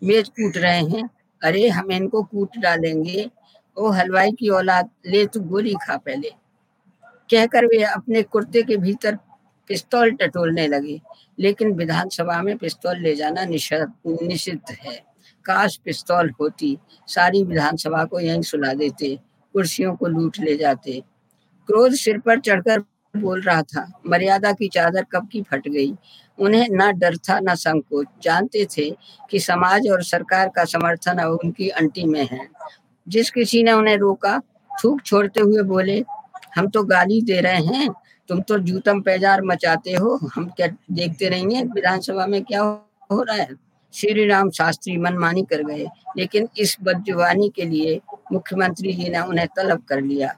[0.04, 1.10] मेज कूट रहे हैं।
[1.44, 3.30] अरे, हम इनको कूट डालेंगे।
[3.78, 6.32] ओ, हलवाई की औलाद, ले तू गोली खा पहले।
[7.32, 9.18] कहकर वे अपने कुर्ते के भीतर
[9.68, 11.02] पिस्तौल टटोलने लगे।
[11.40, 15.04] लेकिन विधानसभा में पिस्तौल ले जाना निषिद्ध है।
[15.46, 19.20] काश पिस्तौल होती, सारी विधानसभा को यहीं सुला देते,
[19.54, 21.04] कुर्सियों को लूट ले जाते।
[21.68, 22.80] क्रोध सिर पर चढ़कर
[23.18, 25.96] बोल रहा था, मर्यादा की चादर कब की फट गई?
[26.40, 28.90] उन्हें न डर था, न संकोच। जानते थे
[29.30, 32.48] कि समाज और सरकार का समर्थन अब उनकी अंटी में है।
[33.08, 34.42] जिस किसी ने उन्हें रोका,
[34.84, 36.04] थूक छोड़ते हुए बोले
[36.56, 37.90] हम तो गाली दे रहे हैं।
[38.28, 42.62] तुम तो जूतम पैजार मचाते हो। हम क्या देखते रहेंगे विधानसभा में क्या
[43.12, 43.50] हो रहा है?
[43.94, 45.88] श्री राम शास्त्री मनमानी कर गए।
[46.18, 50.36] लेकिन इस बदजुबानी के लिए मुख्यमंत्री जी ने उन्हें तलब कर लिया।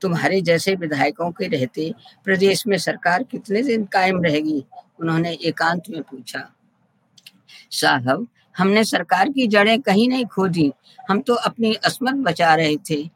[0.00, 4.64] तुम्हारे जैसे विधायकों के रहते प्रदेश में सरकार कितने दिन कायम रहेगी?
[5.00, 6.52] उन्होंने एकांत में पूछा।
[7.70, 10.72] साहब, हमने सरकार की जड़ें कहीं नहीं खोदी।
[11.10, 13.10] हम तो अपनी असमत बचा रहे थे।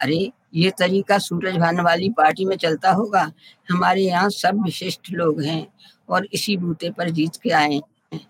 [0.00, 3.32] अरे ये तरीका सूरज भान वाली पार्टी में चलता होगा।
[3.70, 5.68] हमारे यहाँ सब विशिष्ट लोग हैं
[6.08, 8.20] और इसी बूते पर जीत के आए हैं।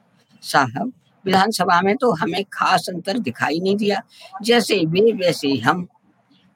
[0.42, 0.92] साहब,
[1.24, 4.02] विधानसभा में तो हमें खास अंतर दिखाई नहीं दिया।
[4.42, 5.88] जैसे वे, वैसे हम।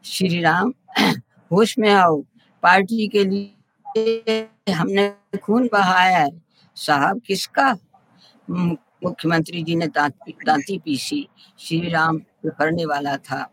[0.05, 0.73] श्री राम,
[1.53, 2.23] होश में आओ।
[2.63, 6.43] पार्टी के लिए हमने खून बहाया है।
[6.77, 7.77] साहब, किसका?
[8.51, 13.52] मुख्यमंत्री जी ने दांती पीसी। श्री राम करने वाला था।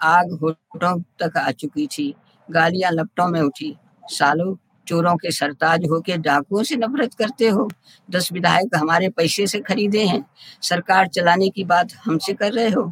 [0.00, 2.14] आग होठों तक आ चुकी थी।
[2.48, 4.54] गालियाँ लपटों में उठी। सालों
[4.86, 7.68] चोरों के सरताज होके डाकुओं से नफरत करते हो।
[8.08, 10.24] दस विधायक हमारे पैसे से खरीदे हैं।
[10.62, 12.82] सरकार चलाने की बात हमसे कर रहे हो?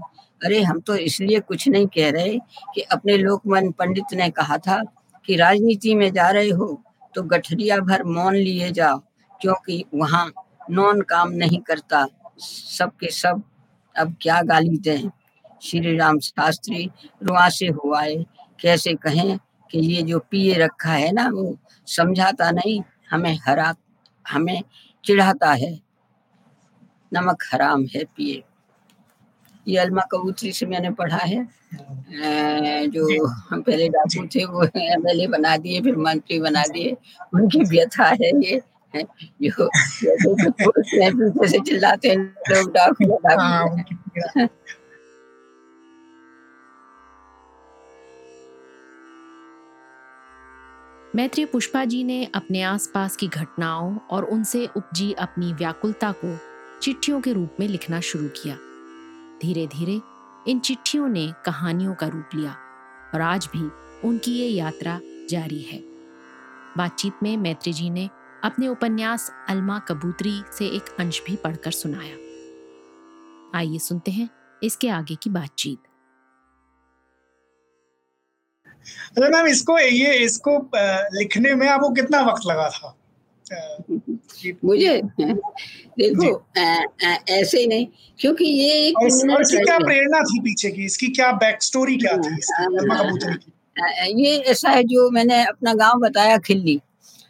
[0.45, 2.39] अरे, हम तो इसलिए कुछ नहीं कह रहे
[2.75, 4.83] कि अपने लोकमन पंडित ने कहा था
[5.25, 6.83] कि राजनीति में जा रहे हो
[7.15, 8.99] तो गठरिया भर मौन लिए जाओ,
[9.41, 10.31] क्योंकि वहाँ
[10.71, 12.07] नॉन काम नहीं करता।
[12.39, 13.43] सबके सब
[13.95, 15.11] अब क्या गाली दें?
[15.63, 16.91] श्री राम शास्त्री
[17.23, 18.25] रुआ से हुआ है।
[18.61, 19.39] कैसे कहें
[19.71, 23.75] कि ये जो पिए रखा है ना वो समझाता नहीं हमें हरा
[24.27, 24.63] हमें
[25.05, 25.73] चिढ़ाता है।
[27.13, 28.43] नमक हराम है पिए।
[29.69, 31.45] ये अलमा कबूतरी से मैंने पढ़ा है।
[32.89, 33.07] जो
[33.61, 36.97] पहले डाकू थे वो एमएलए बना दिए फिर मंत्री बना दिए।
[37.35, 38.61] उनकी व्यथा है ये
[38.95, 42.17] जो पीछे से चिल्लाते हैं
[42.51, 44.47] लोग डाकू डाकू
[51.17, 56.39] मैत्री पुष्पा जी ने अपने आसपास की घटनाओं और उनसे उपजी अपनी व्याकुलता को
[56.83, 58.57] चिट्ठियों के रूप में लिखना शुरू किया।
[59.43, 60.01] धीरे धीरे
[60.51, 62.57] इन चिट्ठियों ने कहानियों का रूप लिया
[63.15, 63.71] और आज भी
[64.09, 65.01] उनकी ये यात्रा
[65.31, 65.79] जारी है।
[66.77, 68.11] बातचीत में मैत्री जी ने
[68.45, 72.17] अपने उपन्यास अलमा कबूतरी से एक अंश भी पढ़कर सुनाया।
[73.59, 74.31] आइए सुनते हैं
[74.63, 75.79] इसके आगे की बातचीत।
[79.17, 80.59] अरे मैम इसको ये इसको
[81.15, 82.97] लिखने में आपको कितना वक्त लगा था?
[84.65, 85.01] मुझे?
[85.99, 86.29] देखो
[87.31, 87.87] ऐसे ही नहीं
[88.19, 90.85] क्योंकि ये एक और, और इसकी क्या प्रेरणा थी पीछे की?
[90.85, 93.53] इसकी क्या बैक स्टोरी क्या थी इसकी
[94.23, 96.77] ये ऐसा है जो मैंने अपना गाँव बताया खिल्ली।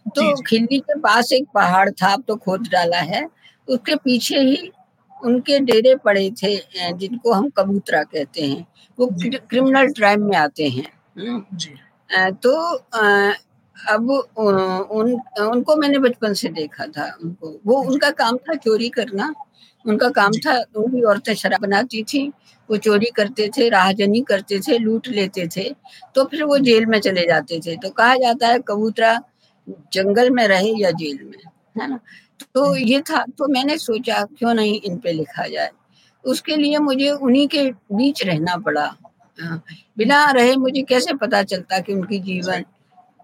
[0.06, 3.24] तो खिल्ली के पास एक पहाड़ था अब तो खोद डाला है।
[3.68, 4.70] उसके पीछे ही
[5.16, 6.56] उनके डेरे पड़े थे
[6.94, 8.66] जिनको हम कबूतरा कहते हैं।
[8.98, 10.86] वो क्रिमिनल ट्राइब में आते हैं।
[11.16, 12.52] हम्म। तो
[13.76, 19.32] अब उन उनको मैंने बचपन से देखा था उनको। वो उनका काम था चोरी करना।
[19.84, 22.26] उनका काम था उनकी औरतें शराब बनाती थी।
[22.68, 25.68] वो चोरी करते थे राहजनी करते थे लूट लेते थे।
[26.14, 29.18] तो फिर वो जेल में चले जाते थे। तो कहा जाता है कबूतरा
[29.92, 31.38] जंगल में रहे या जेल में
[31.80, 31.98] है ना?
[32.54, 35.70] तो ये था तो मैंने सोचा क्यों नहीं इन पे लिखा जाए?
[36.24, 38.86] उसके लिए मुझे उन्हीं के बीच रहना पड़ा।
[39.38, 42.64] बिना रहे मुझे कैसे पता चलता कि उनकी जीवन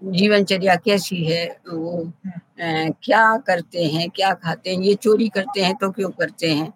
[0.03, 1.47] जीवनचर्या कैसी है?
[1.69, 4.81] वो आ, क्या करते हैं क्या खाते हैं?
[4.81, 6.73] ये चोरी करते हैं तो क्यों करते हैं?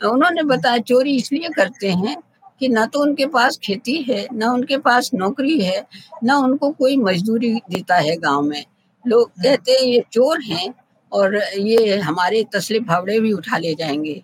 [0.00, 2.16] उन्होंने बताया चोरी इसलिए करते हैं
[2.60, 5.86] कि ना तो उनके पास खेती है ना उनके पास नौकरी है
[6.24, 8.64] ना उनको कोई मजदूरी देता है गाँव में।
[9.04, 10.72] लोग कहते हैं ये चोर हैं
[11.12, 14.22] और ये हमारे तसले फावड़े भी उठा ले जाएँगे।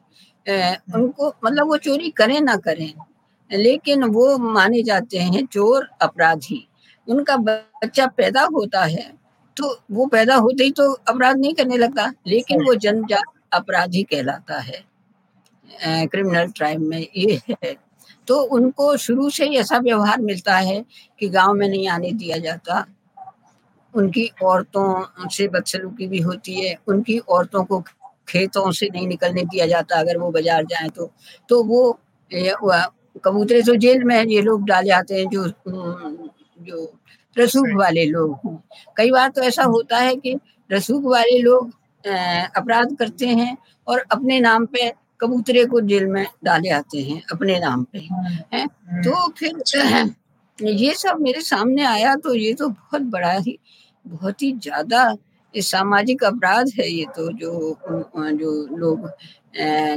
[0.95, 2.93] उनको मतलब वो चोरी करें ना करें
[3.51, 6.67] लेकिन वो माने जाते हैं चोर अपराधी।
[7.09, 9.13] उनका बच्चा पैदा होता है
[9.57, 14.59] तो वो पैदा होते ही तो अपराध नहीं करने लगता लेकिन वो जनजात अपराधी कहलाता
[14.61, 14.85] है
[16.07, 17.75] क्रिमिनल ट्राइब में ये है।
[18.29, 20.85] तो उनको शुरू से ही ऐसा व्यवहार मिलता है
[21.21, 22.85] कि गाँव में नहीं आने दिया जाता।
[23.95, 27.81] उनकी औरतों से बदसलूकी भी होती है उनकी औरतों को
[28.29, 31.11] खेतों से नहीं निकलने दिया जाता अगर वो बाज़ार जाए तो।
[31.49, 31.99] तो वो
[33.25, 35.49] कबूतरे तो जेल में है ये लोग डाले आते हैं जो
[36.61, 36.93] जो
[37.39, 38.59] रसूख वाले लोग
[38.97, 40.39] कई बार तो ऐसा होता है कि
[40.73, 41.73] रसूख वाले लोग
[42.57, 47.59] अपराध करते हैं और अपने नाम पे कबूतरे को जेल में डाले आते हैं अपने
[47.59, 47.99] नाम पे
[48.55, 48.67] है
[49.03, 49.63] तो फिर
[50.63, 53.59] ये सब मेरे सामने आया तो ये तो बहुत बड़ा ही
[54.07, 55.17] बहुत ही ज़्यादा
[55.55, 57.77] सामाजिक अपराध है ये तो जो
[58.33, 59.11] जो लोग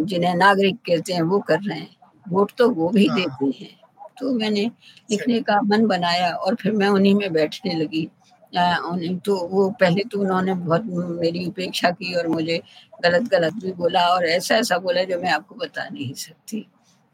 [0.05, 1.96] जिन्हें नागरिक कहते हैं वो कर रहे हैं।
[2.29, 3.75] वोट तो वो भी हाँ। देते हैं।
[4.19, 4.61] तो मैंने
[5.11, 8.07] लिखने का मन बनाया और फिर मैं उन्हीं में बैठने लगी।
[8.87, 10.83] उन्हें तो वो पहले तो उन्होंने बहुत
[11.21, 12.61] मेरी उपेक्षा की और मुझे
[13.03, 16.65] गलत गलत भी बोला और ऐसा ऐसा बोला जो मैं आपको बता नहीं सकती।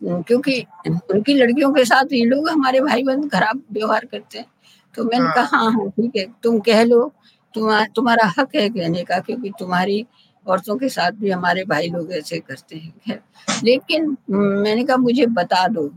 [0.02, 4.46] क्योंकि उनकी लड़कियों के साथ ये लोग हमारे भाई बहन खराब व्यवहार करते हैं।
[4.96, 7.12] तो मैंने हाँ। कहा हाँ हाँ ठीक है तुम कह लो
[7.56, 10.06] तुम तुम्हारा हक है कहने का क्योंकि तुम्हारी
[10.46, 12.78] औरतों के साथ भी हमारे भाई लोग ऐसे करते
[13.08, 13.20] हैं
[13.64, 15.90] लेकिन मैंने कहा मुझे बता दो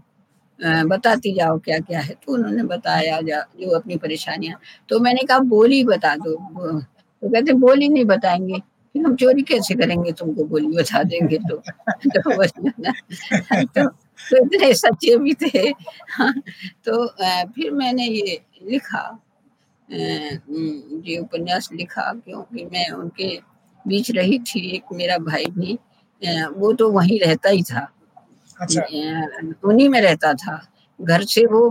[0.88, 5.38] बताती जाओ क्या क्या है। तो उन्होंने बताया जा जो अपनी परेशानियाँ। तो मैंने कहा
[5.50, 8.58] बोली बता दो। तो कहते बोली नहीं बताएँगे।
[8.94, 10.12] फिर हम चोरी कैसे करेंगे?
[10.12, 12.46] तुमको बोली बता देंगे तो। तो,
[13.64, 15.68] तो, तो इतने सच्चे भी थे।
[16.12, 16.32] हाँ,
[16.84, 17.06] तो
[17.52, 19.02] फिर मैंने ये लिखा
[19.88, 23.28] ये उपन्यास लिखा क्योंकि मैं उनके
[23.86, 25.78] बीच रही थी एक मेरा भाई भी।
[26.56, 27.88] वो तो वहीं रहता ही था।
[28.60, 28.82] अच्छा।
[29.68, 30.60] उन्हीं में रहता था।
[30.98, 31.68] घर से वो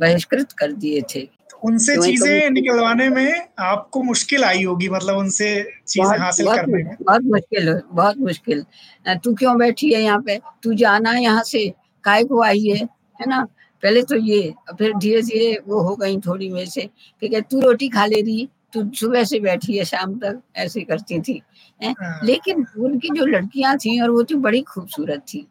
[0.00, 4.88] बहिष्कृत कर दिए थे। तो उनसे तो चीज़ें तो, निकलवाने में आपको मुश्किल आई होगी
[4.88, 5.48] मतलब उनसे
[5.88, 6.96] चीज़ें हासिल बहुत, करने में?
[7.02, 8.64] बहुत मुश्किल बहुत मुश्किल।
[9.24, 10.38] तू क्यों बैठी है यहाँ पे?
[10.62, 11.68] तू जाना है यहाँ से?
[12.04, 12.84] काय को आई है?
[13.20, 13.46] है ना?
[13.82, 16.88] पहले तो ये फिर धीरे धीरे वो हो गई थोड़ी मेरे से।
[17.22, 21.20] फिर तू रोटी खा ले रही तू सुबह से बैठी है शाम तक ऐसे करती
[21.20, 21.40] थी
[21.80, 25.46] हाँ। लेकिन उनकी जो लड़कियाँ थी और वो तो बड़ी खूबसूरत थी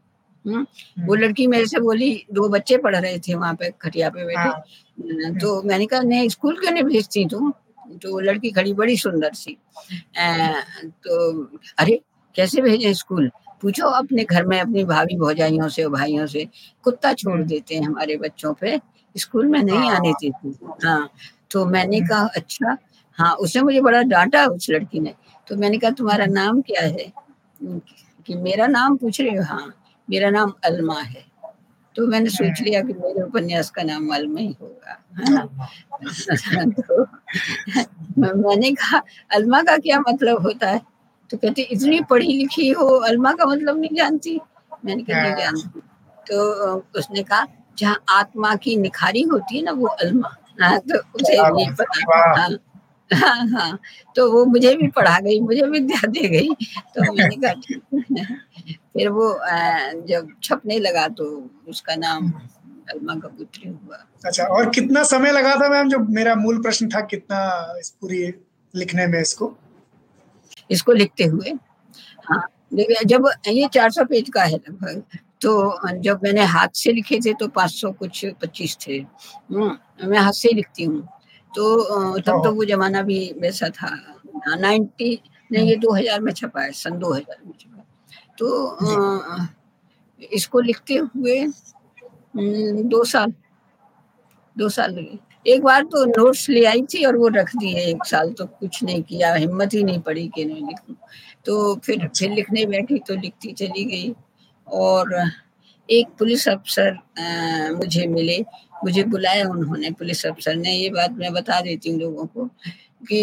[0.45, 4.09] हम्म, वो हम्म। लड़की मेरे से बोली दो बच्चे पढ़ रहे थे वहाँ पे खटिया
[4.09, 7.51] पे बैठे हाँ। तो मैंने कहा नहीं स्कूल क्यों नहीं भेजती तुम
[8.01, 9.57] तो वो लड़की खड़ी बड़ी सुंदर सी
[11.03, 11.43] तो
[11.79, 11.99] अरे
[12.35, 13.29] कैसे भेजे स्कूल
[13.61, 16.47] पूछो अपने घर में अपनी भाभी भौजाइयों से भाइयों से
[16.85, 18.79] कुत्ता छोड़ हम्म। देते हैं हमारे बच्चों पे
[19.15, 21.09] स्कूल में नहीं आने हाँ। देते हाँ
[21.51, 22.77] तो मैंने कहा अच्छा
[23.17, 25.13] हाँ उसने मुझे बड़ा डांटा उस लड़की ने।
[25.47, 27.13] तो मैंने कहा तुम्हारा नाम क्या है?
[28.25, 29.43] कि मेरा नाम पूछ रहे हो?
[29.43, 29.73] हाँ
[30.09, 31.25] मेरा नाम अलमा है।
[31.95, 35.45] तो मैंने सोच लिया कि मेरे उपन्यास का नाम अलमा ही होगा है ना?
[36.81, 37.03] तो
[38.17, 39.01] मैंने कहा
[39.31, 40.81] अलमा का क्या मतलब होता है?
[41.29, 44.39] तो कहते इतनी पढ़ी लिखी हो अलमा का मतलब नहीं जानती?
[44.85, 45.79] मैंने कहा नहीं जानती।
[46.27, 47.47] तो उसने कहा
[47.77, 52.49] जहाँ आत्मा की निखारी होती है ना वो अलमा। हाँ तो उसे नहीं पता हाँ।
[53.09, 53.77] हाँ हाँ।
[54.15, 56.49] तो वो मुझे भी पढ़ा गई मुझे विद्या दे गई।
[56.95, 57.53] तो मैंने कहा
[58.93, 59.29] फिर वो
[60.07, 61.25] जब छपने लगा तो
[61.69, 62.31] उसका नाम
[62.89, 67.01] अलमा कबूतरी हुआ। अच्छा और कितना समय लगा था मैम जो मेरा मूल प्रश्न था
[67.03, 67.39] कितना
[67.79, 68.23] इस पूरी
[68.73, 69.55] लिखने में इसको?
[70.71, 71.53] इसको लिखते हुए?
[72.25, 72.41] हाँ
[73.05, 75.03] जब ये 400 पेज का है लगभग
[75.41, 79.77] तो जब मैंने हाथ से लिखे थे तो 500 कुछ 25 थे। हम्म,
[80.09, 81.07] मैं हाथ से लिखती हूँ।
[81.55, 83.89] तो तब तो वो जमाना भी वैसा था।
[84.57, 85.19] नाइन्टी
[85.51, 87.83] नहीं ये 2000 में छपा है सन 2000 में छपा
[88.39, 88.47] तो
[90.31, 91.45] इसको लिखते हुए
[92.85, 93.33] दो साल
[94.55, 98.05] दो साल लगे। एक बार तो नोट्स ले आई थी और वो रख दिए एक
[98.05, 100.95] साल तो कुछ नहीं किया हिम्मत ही नहीं पड़ी कि नहीं लिखूं।
[101.45, 104.13] तो फिर फिर लिखने बैठी तो लिखती चली गई
[104.67, 105.13] और
[105.89, 106.97] एक पुलिस अफसर
[107.75, 108.37] मुझे मिले
[108.83, 112.45] मुझे बुलाया उन्होंने पुलिस अफसर ने। ये बात मैं बता देती हूँ लोगों को
[113.09, 113.19] कि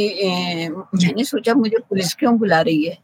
[0.69, 2.99] मैंने सोचा मुझे पुलिस क्यों बुला रही है?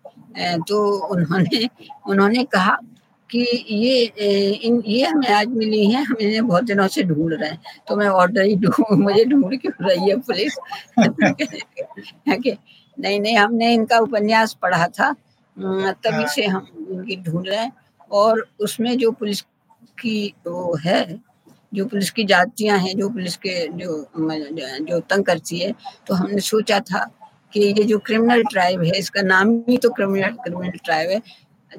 [0.68, 0.76] तो
[1.09, 1.68] उन्होंने
[2.07, 2.76] उन्होंने कहा
[3.30, 3.40] कि
[3.70, 4.05] ये
[4.64, 7.96] इन ये हमें आज मिली है हम इन्हें बहुत दिनों से ढूंढ रहे हैं। तो
[7.96, 10.57] मैं ऑर्डर ही ढूंढ मुझे ढूंढ क्यों रही है पुलिस?
[12.99, 15.12] नहीं नहीं हमने इनका उपन्यास पढ़ा था।
[15.57, 17.72] तभी से हम इनकी ढूंढ रहे हैं।
[18.11, 19.40] और उसमें जो पुलिस
[20.01, 21.27] की वो है
[21.72, 24.06] जो पुलिस की जातियाँ हैं जो पुलिस के जो
[24.84, 25.72] जो तंग करती है
[26.06, 27.04] तो हमने सोचा था
[27.52, 31.20] कि ये जो क्रिमिनल ट्राइब है इसका नाम ही तो क्रिमिनल क्रिमिनल ट्राइब है।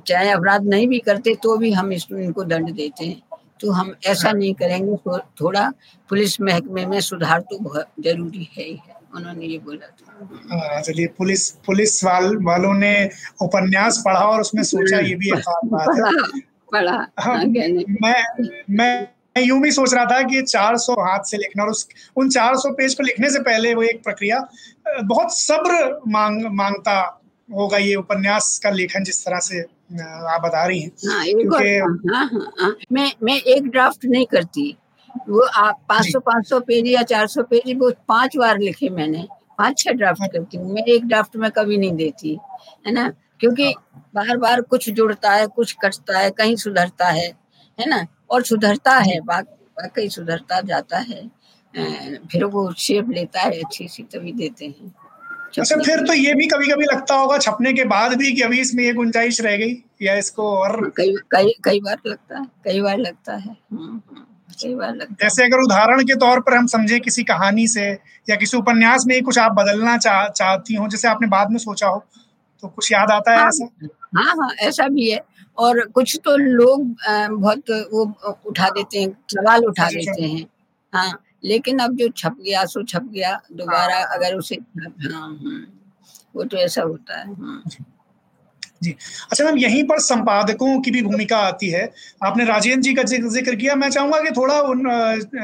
[0.08, 3.22] चाहे अपराध नहीं भी करते तो भी हम इसमें इनको दंड देते हैं।
[3.62, 5.70] तो हम ऐसा नहीं करेंगे तो थोड़ा
[6.10, 10.82] पुलिस महकमे में सुधार तो बहुत ज़रूरी है ही है उन्होंने ये बोला था। हाँ,
[10.82, 13.10] चलिए पुलिस पुलिस वाल, वालों ने
[13.42, 18.24] उपन्यास पढ़ा और उसमें सोचा ये भी एक बात है। पढ़ा हाँ, हाँ मैं
[18.70, 19.08] मैं
[19.40, 22.94] यूँ भी सोच रहा था कि 400 हाथ से लिखना और उस उन 400 पेज
[22.96, 24.40] को लिखने से पहले वो एक प्रक्रिया
[25.04, 27.00] बहुत सब्र मांग माँगता
[27.50, 32.26] होगा ये उपन्यास का लेखन जिस तरह से आप बता रही हैं। हाँ, क्योंकि हाँ,
[32.26, 34.76] हाँ, हाँ, मैं मैं एक ड्राफ्ट नहीं करती।
[35.30, 39.28] वो आप 500 500 पेज या 400 पेज वो पाँच बार लिखे मैंने।
[39.58, 42.38] पाँच छह ड्राफ्ट करती हूँ। मैं एक ड्राफ्ट में कभी नहीं देती
[42.88, 43.10] है ना?
[43.40, 43.74] क्योंकि
[44.16, 47.28] बार बार कुछ जुड़ता है कुछ कटता है कहीं सुधरता है
[47.78, 48.06] है ना?
[48.32, 51.22] और सुधरता है वाकई सुधरता जाता है।
[52.32, 54.94] फिर वो शेप लेता है अच्छी सी तभी देते हैं।
[55.60, 58.60] अच्छा फिर तो ये भी कभी कभी लगता होगा छपने के बाद भी कि अभी
[58.62, 62.46] इसमें ये गुंजाइश रह गई या इसको और हाँ, कई कई कई बार लगता है
[62.66, 64.24] कई बार लगता है। हम्म, हम्म,
[64.62, 67.90] कई बार लगता जैसे अगर उदाहरण के तौर पर हम समझे किसी कहानी से
[68.30, 71.88] या किसी उपन्यास में कुछ आप बदलना चाह चाहती हो जैसे आपने बाद में सोचा
[71.88, 72.04] हो
[72.64, 73.88] तो कुछ याद आता है हाँ, ऐसा?
[74.18, 75.20] हाँ हाँ ऐसा भी है।
[75.60, 76.86] और कुछ तो लोग
[77.32, 78.04] बहुत वो
[78.46, 80.46] उठा देते हैं सवाल उठा अच्छा। देते हैं
[80.94, 81.12] हाँ
[81.44, 85.66] लेकिन अब जो छप गया सो छप गया दोबारा हाँ। अगर उसे हाँ, हाँ,
[86.36, 87.64] वो तो ऐसा होता है हाँ।
[88.84, 88.92] जी
[89.32, 91.84] अच्छा मैम यहीं पर संपादकों की भी भूमिका आती है
[92.24, 94.84] आपने राजेंद्र जी का ज़िक्र किया मैं चाहूँगा कि थोड़ा उन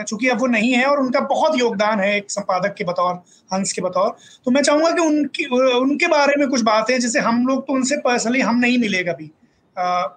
[0.03, 3.13] चूँकि अब वो नहीं है और उनका बहुत योगदान है एक संपादक के बतौर
[3.51, 5.45] हंस के बतौर तो मैं चाहूँगा कि उनकी
[5.79, 9.31] उनके बारे में कुछ बातें जैसे हम लोग तो उनसे पर्सनली हम नहीं मिले कभी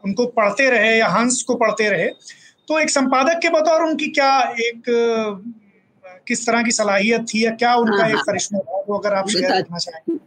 [0.05, 2.09] उनको पढ़ते रहे या हंस को पढ़ते रहे।
[2.69, 4.83] तो एक संपादक के बतौर उनकी क्या एक
[6.29, 9.15] किस तरह की सलाहियत थी या क्या उनका हाँ, एक हाँ। करिश्मा था वो अगर
[9.15, 10.19] आप शेयर करना चाहें।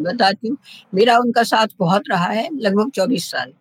[0.00, 0.56] बताती हूँ।
[0.94, 3.52] मेरा उनका साथ बहुत रहा है लगभग चौबीस साल।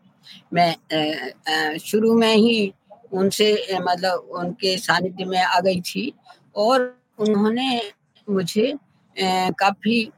[0.54, 2.74] मैं शुरू में ही
[3.12, 6.14] उनसे मतलब उनके सानिध्य में आ गई थी
[6.56, 7.82] और उन्होंने
[8.30, 8.74] मुझे
[9.20, 10.12] काफ़ी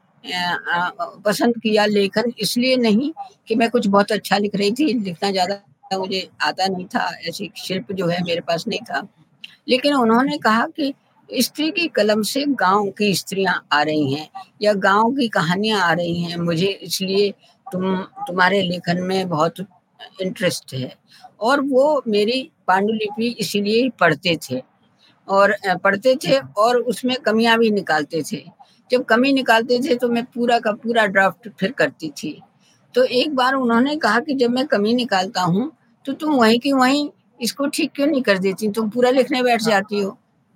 [1.26, 3.12] पसंद किया लेखन, इसलिए नहीं
[3.48, 5.62] कि मैं कुछ बहुत अच्छा लिख रही थी, लिखना ज़्यादा
[5.94, 9.08] मुझे आता नहीं था, ऐसी शिल्प जो है मेरे पास नहीं था।
[9.70, 10.94] लेकिन उन्होंने कहा कि
[11.30, 14.28] स्त्री की कलम से गाँव की स्त्रियाँ आ रही हैं,
[14.62, 17.32] या गाँव की कहानियाँ आ रही हैं, मुझे इसलिए
[17.68, 17.96] तुम,
[18.28, 19.60] तुम्हारे लेखन में बहुत
[20.22, 20.94] इंटरेस्ट है।
[21.42, 24.62] और वो मेरी पांडुलिपि इसीलिए पढ़ते थे,
[25.28, 28.44] और, पढ़ते थे और उसमें कमियाँ भी निकालते थे।
[28.92, 32.40] जब कमी निकालते थे तो मैं पूरा का पूरा ड्राफ्ट फिर करती थी।
[32.96, 35.72] तो एक बार उन्होंने कहा कि जब मैं कमी निकालता हूँ
[36.06, 37.10] तो तुम वहीं की वहीं
[37.40, 38.70] इसको ठीक क्यों नहीं कर देती?
[38.70, 40.10] तुम पूरा लिखने बैठ जाती हो।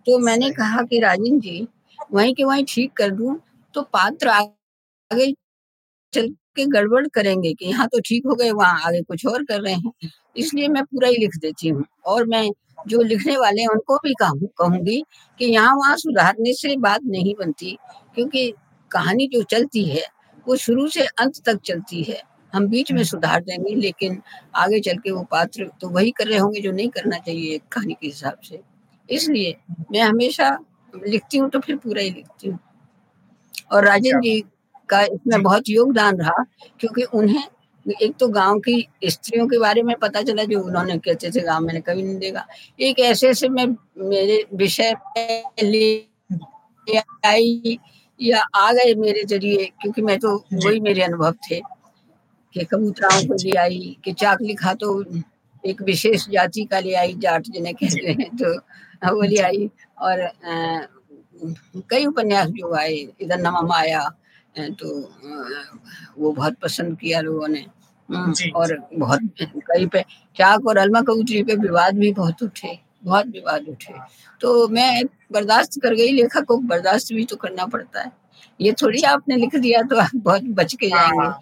[0.06, 1.68] तो मैंने कहा कि राजन जी
[2.14, 3.40] वहीं के वहीं ठीक कर दूँ
[3.76, 5.32] तो पात्र आगे
[6.14, 9.62] चल के गड़बड़ करेंगे कि यहाँ तो ठीक हो गए वहाँ आगे कुछ और कर
[9.62, 12.50] रहे हैं। इसलिए मैं पूरा ही लिख देती हूँ और मैं
[12.80, 15.04] जो लिखने वाले हैं उनको भी कहूँ कहूँगी
[15.40, 17.78] कि यहाँ वहाँ सुधारने से बात नहीं बनती
[18.16, 18.52] क्योंकि
[18.92, 20.06] कहानी जो चलती है
[20.48, 22.22] वो शुरू से अंत तक चलती है।
[22.54, 24.22] हम बीच में हम्म। सुधार देंगे लेकिन
[24.56, 27.94] आगे चल के वो पात्र तो वही कर रहे होंगे जो नहीं करना चाहिए कहानी
[27.94, 28.60] के हिसाब से।
[29.10, 29.56] इसलिए
[29.92, 30.50] मैं हमेशा
[30.94, 32.60] लिखती हूँ तो फिर पूरा ही लिखती हूँ।
[33.74, 34.40] और राजेंद्र जी
[34.90, 36.44] का इसमें बहुत योगदान रहा
[36.80, 37.44] क्योंकि उन्हें
[37.88, 41.64] एक तो गाँव की स्त्रियों के बारे में पता चला जो उन्होंने कहते थे गाँव
[41.64, 42.46] मैंने कभी नहीं देखा।
[42.80, 43.66] एक ऐसे ऐसे मैं
[44.10, 44.94] मेरे विषय
[45.64, 45.86] ले
[47.26, 47.78] आई
[48.20, 51.60] या आ गए मेरे ज़रिए क्योंकि मैं तो वही मेरे अनुभव थे
[52.56, 54.90] कि कबूतराओं को ले आई कि चाक लिखा तो
[55.64, 58.54] एक विशेष जाति का ले आई जाट जिन्हें कहते हैं तो
[59.16, 59.70] वो ले आई
[60.02, 60.88] और अ,
[61.90, 64.08] कई उपन्यास जो आए इधर नमम आया
[64.60, 64.88] तो
[66.18, 67.66] वो बहुत पसंद किया लोगों ने।
[68.56, 70.02] और बहुत कई पे
[70.38, 73.94] चाक और अलमा कबूतरी पे विवाद भी बहुत उठे बहुत विवाद उठे।
[74.42, 78.12] तो मैं बर्दाश्त कर गई लेखक को बर्दाश्त भी तो करना पड़ता है।
[78.60, 81.40] ये थोड़ी आपने लिख दिया तो आप बहुत बच के जाएँगे। हाँ।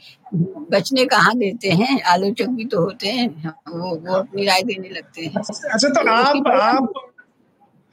[0.71, 2.01] बचने कहाँ देते हैं?
[2.03, 3.27] आलोचक भी तो होते हैं
[3.69, 6.93] वो वो अपनी राय देने लगते हैं। अच्छा तो तो आप आप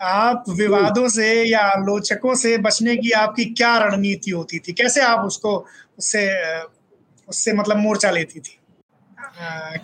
[0.00, 4.72] आप विवादों से या आलोचकों से बचने की आपकी क्या रणनीति होती थी?
[4.72, 5.56] कैसे आप उसको
[5.98, 6.28] उससे
[7.28, 8.58] उससे मतलब मोर्चा लेती थी?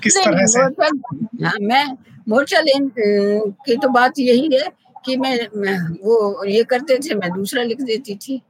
[0.03, 0.61] किस तरह से?
[1.45, 1.85] हाँ, मैं
[2.29, 4.69] मोर्चा लेन की तो बात यही है
[5.05, 8.43] कि मैं, मैं वो ये करते थे मैं दूसरा लिख देती थी।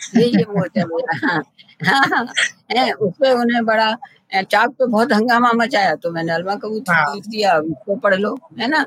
[0.00, 1.42] यही है मोर्चा मेरा हाँ
[1.80, 2.26] हाँ हाँ
[2.72, 3.94] है उन्हें बड़ा
[4.34, 8.34] चाक पे बहुत हंगामा मचाया तो मैंने अलमा कबूतर हाँ। लिख दिया उसको पढ़ लो
[8.60, 8.84] है ना?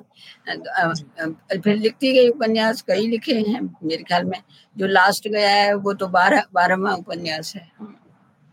[1.53, 4.39] फिर लिखती गई उपन्यास कई लिखे हैं मेरे ख्याल में
[4.75, 7.67] जो लास्ट गया है वो तो बारह बारहवा उपन्यास है।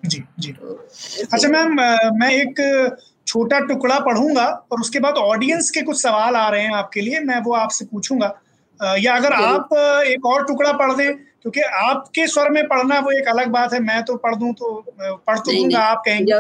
[0.05, 0.51] जी जी।
[1.33, 1.75] अच्छा मैम
[2.19, 2.97] मैं एक
[3.27, 7.21] छोटा टुकड़ा पढ़ूँगा और उसके बाद ऑडियंस के कुछ सवाल आ रहे हैं आपके लिए
[7.21, 8.35] मैं वो आपसे पूछूँगा।
[8.81, 9.73] या अगर आप
[10.07, 11.15] एक और टुकड़ा पढ़ दें
[11.45, 14.85] क्योंकि आपके स्वर में पढ़ना वो एक अलग बात है मैं तो पढ़ दूँ तो
[15.01, 16.33] पढ़ तो दूँगा आप कहेंगे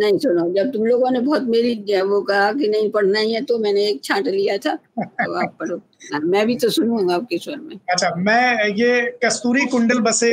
[0.00, 3.44] नहीं सुनो जब तुम लोगों ने बहुत मेरी वो कहा कि नहीं पढ़ना ही है
[3.44, 5.76] तो मैंने एक छांट लिया था तो आप पढ़ो।
[6.12, 10.32] हाँ, मैं भी तो सुनूँगा आपके स्वर में। अच्छा मैं ये कस्तूरी कुंडल बसे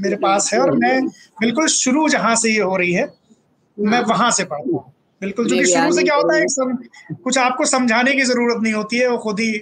[0.00, 1.06] मेरे पास है और मैं
[1.40, 3.12] बिल्कुल शुरू जहाँ से ये हो रही है
[3.78, 6.78] मैं वहाँ से पढ़ता हूँ। बिल्कुल क्योंकि शुरू से क्या होता है सम,
[7.24, 9.52] कुछ आपको समझाने की ज़रूरत नहीं होती है वो खुद ही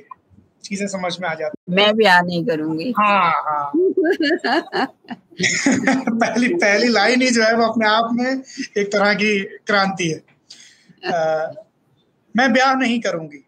[0.68, 3.72] चीज़ें समझ में आ जाती मैं भी आ नहीं करूँगी। हाँ हाँ।
[6.10, 8.42] पहली पहली लाइन ही जो है वो अपने आप में
[8.78, 10.22] एक तरह की क्रांति है।
[11.12, 11.50] अ,
[12.36, 13.44] मैं ब्याह नहीं करूँगी।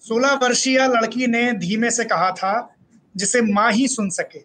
[0.00, 2.74] सोलह वर्षीय लड़की ने धीमे से कहा था
[3.16, 4.38] जिसे माँ ही सुन सके।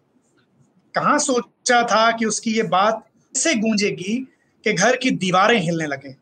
[0.96, 3.06] कहा सोचा था कि उसकी ये बात
[3.38, 4.28] ऐसे गूंजेगी
[4.64, 6.16] कि घर की दीवारें हिलने लगे।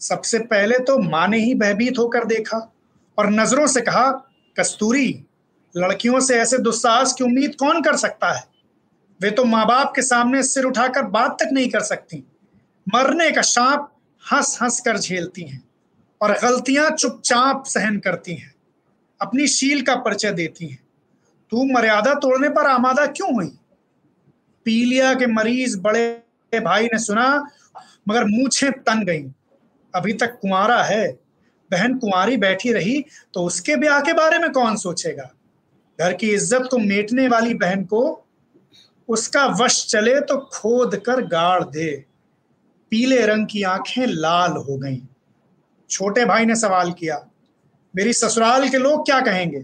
[0.00, 2.72] सबसे पहले तो माँ ने ही भयभीत होकर देखा
[3.18, 5.24] और नज़रों से कहा कस्तूरी,
[5.76, 8.44] लड़कियों से ऐसे दुस्साहस की उम्मीद कौन कर सकता है?
[9.20, 12.24] वे तो माँ बाप के सामने सिर उठाकर बात तक नहीं कर सकती।
[12.94, 13.98] मरने का शाप
[14.32, 15.68] हंस हंस कर झेलती हैं
[16.22, 18.54] और गलतियाँ चुपचाप सहन करती हैं।
[19.20, 20.82] अपनी शील का परिचय देती हैं।
[21.50, 23.58] तू मर्यादा तोड़ने पर आमादा क्यों हुई?
[24.64, 26.22] पीलिया के मरीज़ बड़े
[26.60, 27.50] भाई ने सुना,
[28.08, 29.30] मगर मूछें तन गई।
[29.94, 31.21] अभी तक कुंवारा है।
[31.72, 33.04] बहन कुंवारी बैठी रही
[33.34, 35.30] तो उसके ब्याह के बारे में कौन सोचेगा?
[35.98, 38.02] घर की इज़्ज़त को मेटने वाली बहन को
[39.08, 41.90] उसका वश चले तो खोद कर गाड़ दे।
[42.92, 45.00] पीले रंग की आँखें लाल हो गईं।
[45.90, 47.16] छोटे भाई ने सवाल किया,
[47.94, 49.60] मेरी ससुराल के लोग क्या कहेंगे?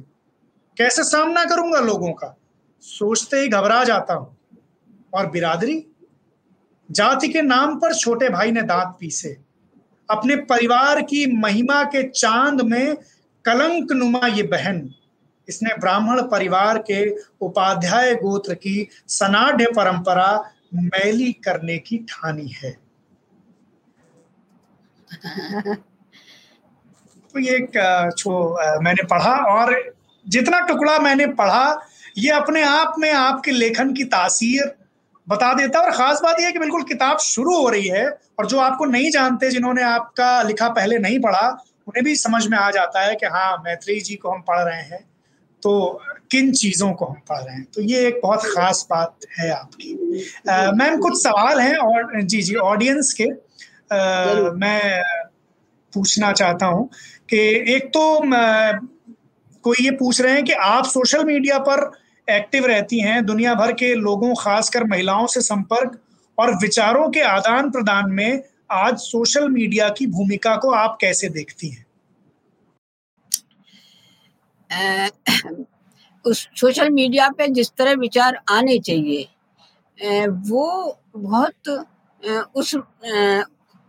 [0.77, 2.35] कैसे सामना करूँगा लोगों का?
[2.83, 4.37] सोचते ही घबरा जाता हूँ।
[5.13, 5.85] और बिरादरी?
[6.89, 9.37] जाति के नाम पर छोटे भाई ने दांत पीसे।
[10.11, 12.97] अपने परिवार की महिमा के चाँद में
[13.45, 14.95] कलंक नुमा ये बहन,
[15.49, 22.71] इसने ब्राह्मण परिवार के उपाध्याय गोत्र की सनाढ़ परंपरा मैली करने की ठानी है।
[27.35, 27.73] तो ये एक,
[28.19, 28.33] जो
[28.81, 29.95] मैंने पढ़ा और
[30.27, 31.87] जितना टुकड़ा मैंने पढ़ा,
[32.19, 34.75] ये अपने आप में आपके लेखन की तासीर
[35.29, 38.07] बता देता है। और खास बात यह है कि बिल्कुल किताब शुरू हो रही है
[38.39, 41.49] और जो आपको नहीं जानते जिन्होंने आपका लिखा पहले नहीं पढ़ा
[41.87, 44.83] उन्हें भी समझ में आ जाता है कि हाँ मैत्री जी को हम पढ़ रहे
[44.83, 45.05] हैं
[45.63, 46.01] तो
[46.31, 47.65] किन चीज़ों को हम पढ़ रहे हैं?
[47.65, 49.95] तो ये एक बहुत ख़ास बात है आपकी।
[50.79, 53.25] मैम कुछ सवाल हैं और जी जी ऑडियंस के?
[53.25, 55.03] आ, मैं
[55.93, 56.89] पूछना चाहता हूँ
[57.31, 57.39] कि
[57.75, 58.21] एक तो
[59.65, 61.91] कोई ये पूछ रहे हैं कि आप सोशल मीडिया पर
[62.29, 65.99] एक्टिव रहती हैं, दुनिया भर के लोगों, खासकर महिलाओं से संपर्क
[66.39, 71.69] और विचारों के आदान प्रदान में आज सोशल मीडिया की भूमिका को आप कैसे देखती
[71.69, 71.87] हैं?
[76.25, 79.29] उस सोशल मीडिया पे जिस तरह विचार आने चाहिए
[80.49, 81.69] वो बहुत
[82.57, 82.75] उस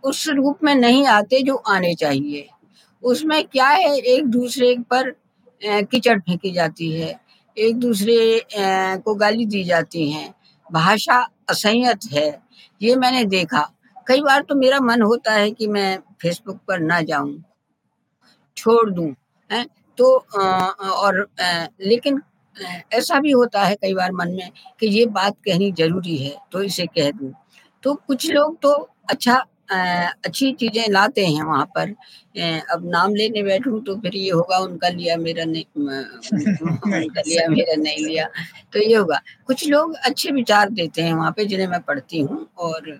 [0.04, 2.48] उस रूप में नहीं आते जो आने चाहिए।
[3.04, 5.10] उसमें क्या है, एक दूसरे पर
[5.62, 7.14] कीचड़ फेंकी जाती है।
[7.60, 8.18] एक दूसरे
[8.56, 10.28] को गाली दी जाती है।
[10.70, 11.18] भाषा
[11.50, 12.28] असंयत है,
[12.82, 13.62] ये मैंने देखा।
[14.08, 17.44] कई बार तो मेरा मन होता है कि मैं फेसबुक पर ना जाऊँ,
[18.58, 19.14] छोड़ दूँ,
[19.50, 19.66] है?
[19.98, 20.16] तो
[20.84, 21.28] और
[21.82, 22.22] लेकिन
[22.94, 24.50] ऐसा भी होता है कई बार मन में
[24.80, 27.32] कि ये बात कहनी ज़रूरी है तो इसे कह दूँ।
[27.84, 28.72] तो कुछ लोग तो
[29.10, 31.90] अच्छा अच्छी चीज़ें लाते हैं वहाँ पर।
[32.74, 35.64] अब नाम लेने बैठूं तो फिर ये होगा उनका लिया मेरा नहीं
[36.96, 38.28] उनका लिया मेरा नहीं लिया
[38.74, 42.46] तो ये होगा। कुछ लोग अच्छे विचार देते हैं वहाँ पे जिन्हें मैं पढ़ती हूँ
[42.60, 42.92] और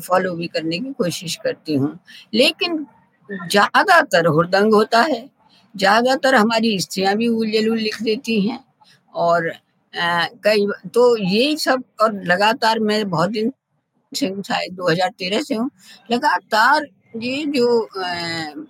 [0.00, 1.98] फॉलो भी करने की कोशिश करती हूँ।
[2.34, 2.86] लेकिन
[3.30, 5.28] ज़्यादातर हुरदंग होता है।
[5.74, 7.46] ज़्यादातर हमारी स्त्रियाँ भी उल
[7.76, 8.58] लिख देती हैं
[9.14, 9.52] और
[10.44, 13.52] कई तो यही सब और लगातार मैं बहुत दिन
[14.14, 15.70] से हूँ, शायद 2013 से हूँ।
[16.10, 16.86] लगातार
[17.16, 17.66] ये जो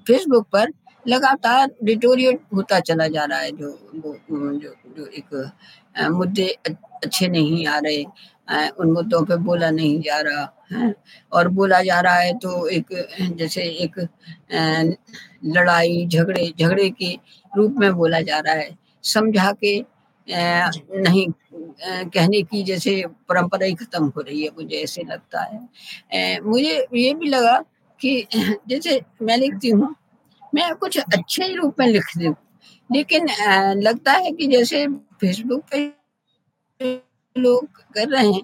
[0.06, 0.72] फेसबुक पर
[1.04, 5.52] लगातार डिटोरिएट होता चला जा रहा है, जो जो जो एक
[6.12, 6.46] मुद्दे
[7.04, 8.04] अच्छे नहीं आ रहे
[8.72, 10.94] उन मुद्दों पे बोला नहीं जा रहा, है?
[11.32, 12.86] और बोला जा रहा है तो एक,
[13.38, 13.98] जैसे एक
[15.46, 17.12] लड़ाई, झगड़े झगड़े के
[17.52, 19.78] रूप में बोला जा रहा है। समझा के
[20.28, 26.86] नहीं कहने की जैसे परंपरा ही खत्म हो रही है, मुझे ऐसे लगता है। मुझे
[26.94, 27.58] ये भी लगा
[28.00, 28.26] कि
[28.68, 29.94] जैसे मैं लिखती हूँ,
[30.52, 32.34] मैं कुछ अच्छे ही रूप में लिख दूँ,
[32.90, 33.28] लेकिन
[33.82, 34.86] लगता है कि जैसे
[35.20, 35.84] फेसबुक पे
[37.36, 38.42] लोग कर रहे हैं,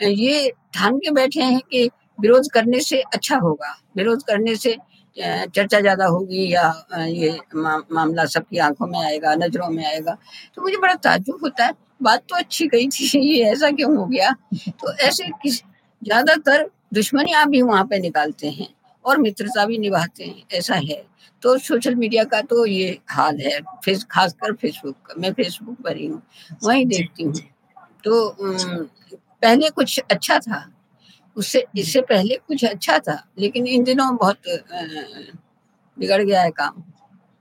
[0.00, 1.88] ये ठान के बैठे हैं कि
[2.20, 4.76] विरोध करने से अच्छा होगा विरोध करने से
[5.16, 6.72] चर्चा ज़्यादा होगी या
[7.06, 10.16] ये मा, मामला सबकी आँखों में आएगा नज़रों में आएगा
[10.56, 14.04] तो मुझे बड़ा ताजुब होता है। बात तो अच्छी गई थी ये ऐसा क्यों हो
[14.06, 14.30] गया?
[14.70, 15.62] तो ऐसे किस
[16.02, 18.68] ज़्यादातर दुश्मनियाँ भी वहाँ पे निकालते हैं
[19.04, 21.02] और मित्रता भी निभाते हैं ऐसा है।
[21.42, 25.96] तो सोशल मीडिया का तो ये हाल है फेस खासकर फेसबुक का मैं फेसबुक पर
[25.96, 26.22] ही हूँ
[26.64, 27.32] वही देखती हूँ।
[28.04, 30.64] तो पहले कुछ अच्छा था
[31.36, 34.38] उससे इससे पहले कुछ अच्छा था लेकिन इन दिनों बहुत
[35.96, 36.82] बिगड़ गया है काम।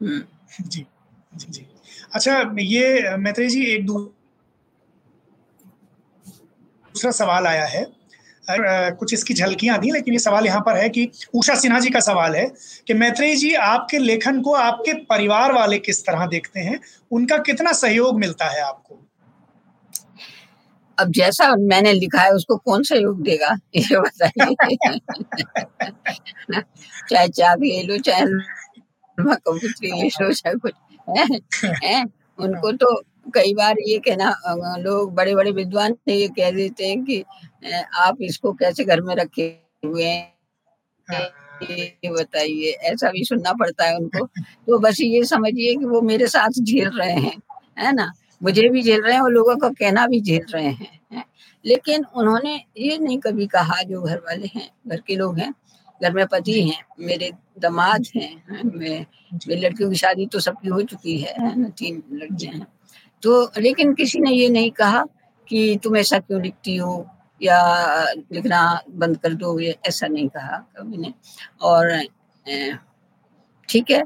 [0.02, 0.24] हम्म।
[0.62, 0.86] जी
[1.34, 1.66] जी जी।
[2.14, 4.26] अच्छा ये मैत्री जी एक दूसरा
[7.14, 8.00] सवाल आया है।
[8.48, 12.00] कुछ इसकी झलकियाँ थी लेकिन ये सवाल यहाँ पर है कि उषा सिन्हा जी का
[12.00, 12.52] सवाल है
[12.88, 16.80] कि मैत्रेय जी आपके लेखन को आपके परिवार वाले किस तरह देखते हैं?
[17.12, 19.09] उनका कितना सहयोग मिलता है आपको?
[21.00, 23.56] अब जैसा मैंने लिखा है उसको कौन सहयोग देगा?
[23.76, 24.56] ये बताइए।
[27.10, 28.26] चाहे चाक ले लो चाहे
[29.18, 30.74] कबूतरी ले लो चाहे कुछ
[31.08, 31.26] है,
[31.84, 32.04] है?
[32.40, 32.96] उनको तो
[33.34, 34.34] कई बार ये कहना
[34.80, 37.24] लोग बड़े बड़े विद्वान ये कह देते हैं कि
[37.98, 39.44] आप इसको कैसे घर में रखे
[39.86, 40.28] हुए हैं।
[41.62, 46.28] ये बताइए ऐसा भी सुनना पड़ता है उनको। तो बस ये समझिए कि वो मेरे
[46.28, 47.38] साथ झेल रहे हैं
[47.80, 48.12] है ना?
[48.42, 51.24] मुझे भी झेल रहे हैं और लोगों का कहना भी झेल रहे हैं
[51.66, 55.54] लेकिन उन्होंने ये नहीं कभी कहा जो घर वाले हैं घर के लोग हैं
[56.02, 59.06] घर में पति हैं मेरे दामाद हैं मैं
[59.48, 62.68] मेरी लड़कियों की शादी तो सबकी हो चुकी है तीन लड़कियाँ हैं।
[63.24, 65.04] तो लेकिन किसी ने ये नहीं कहा
[65.50, 67.06] कि तुम ऐसा क्यों लिखती हो
[67.42, 67.60] या
[68.14, 71.14] लिखना बंद कर दो ये ऐसा नहीं कहा कभी ने।
[71.62, 72.02] और
[73.70, 74.04] ठीक है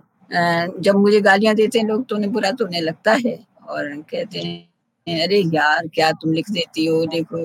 [0.80, 3.38] जब मुझे गालियाँ देते हैं लोग तो उन्हें बुरा तो उन्हें लगता है।
[3.70, 7.06] और कहते हैं, अरे यार, क्या तुम लिख देती हो?
[7.06, 7.40] देखो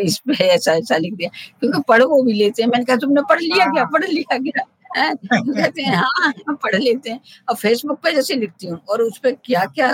[0.00, 1.30] इस पे ऐसा ऐसा लिख दिया।
[1.60, 3.84] क्योंकि पढ़ वो भी लेते हैं। मैंने कहा, तुमने पढ़ लिया क्या?
[3.86, 4.64] पढ़ लिया क्या?
[4.94, 9.32] कहते हैं हाँ पढ़ लेते हैं। और फेसबुक पे जैसे लिखती हूँ, और उस पर
[9.44, 9.92] क्या क्या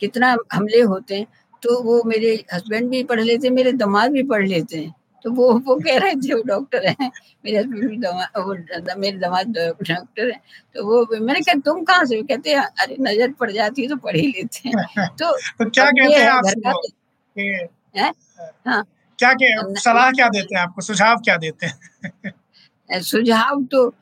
[0.00, 1.26] कितना हमले होते हैं
[1.62, 4.94] तो वो मेरे हस्बैंड भी पढ़ लेते हैं, मेरे दामाद भी पढ़ लेते हैं।
[5.24, 7.10] तो वो वो कह रहे थे वो डॉक्टर है
[7.44, 8.06] मेरे हस्बैंड
[8.98, 10.40] मेरे दामाद डॉक्टर है।
[10.74, 13.96] तो वो मैंने कहा तुम कहाँ से कहते हैं अरे नज़र पड़ जाती है तो
[13.96, 16.44] पढ़ ही लेते हैं। तो, तो क्या कहते हैं आप
[18.66, 18.84] हाँ?
[19.18, 20.82] क्या क्या सलाह क्या देते हैं आपको?
[20.82, 22.32] सुझाव क्या देते हैं?
[23.02, 23.94] सुझाव तो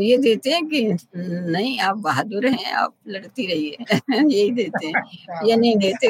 [0.00, 3.76] ये देते हैं कि नहीं आप बहादुर हैं आप लड़ती रहिए।
[4.12, 5.02] यही देते हैं।
[5.46, 6.06] ये नहीं देते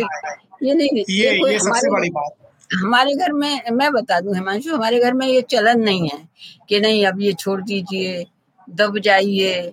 [0.62, 4.74] ये नहीं देते। ये, ये सबसे बड़ी बात हमारे घर में मैं बता दूँ हिमांशु
[4.74, 6.28] हमारे घर में ये चलन नहीं है
[6.68, 8.24] कि नहीं अब ये छोड़ दीजिए
[8.70, 9.72] दब जाइए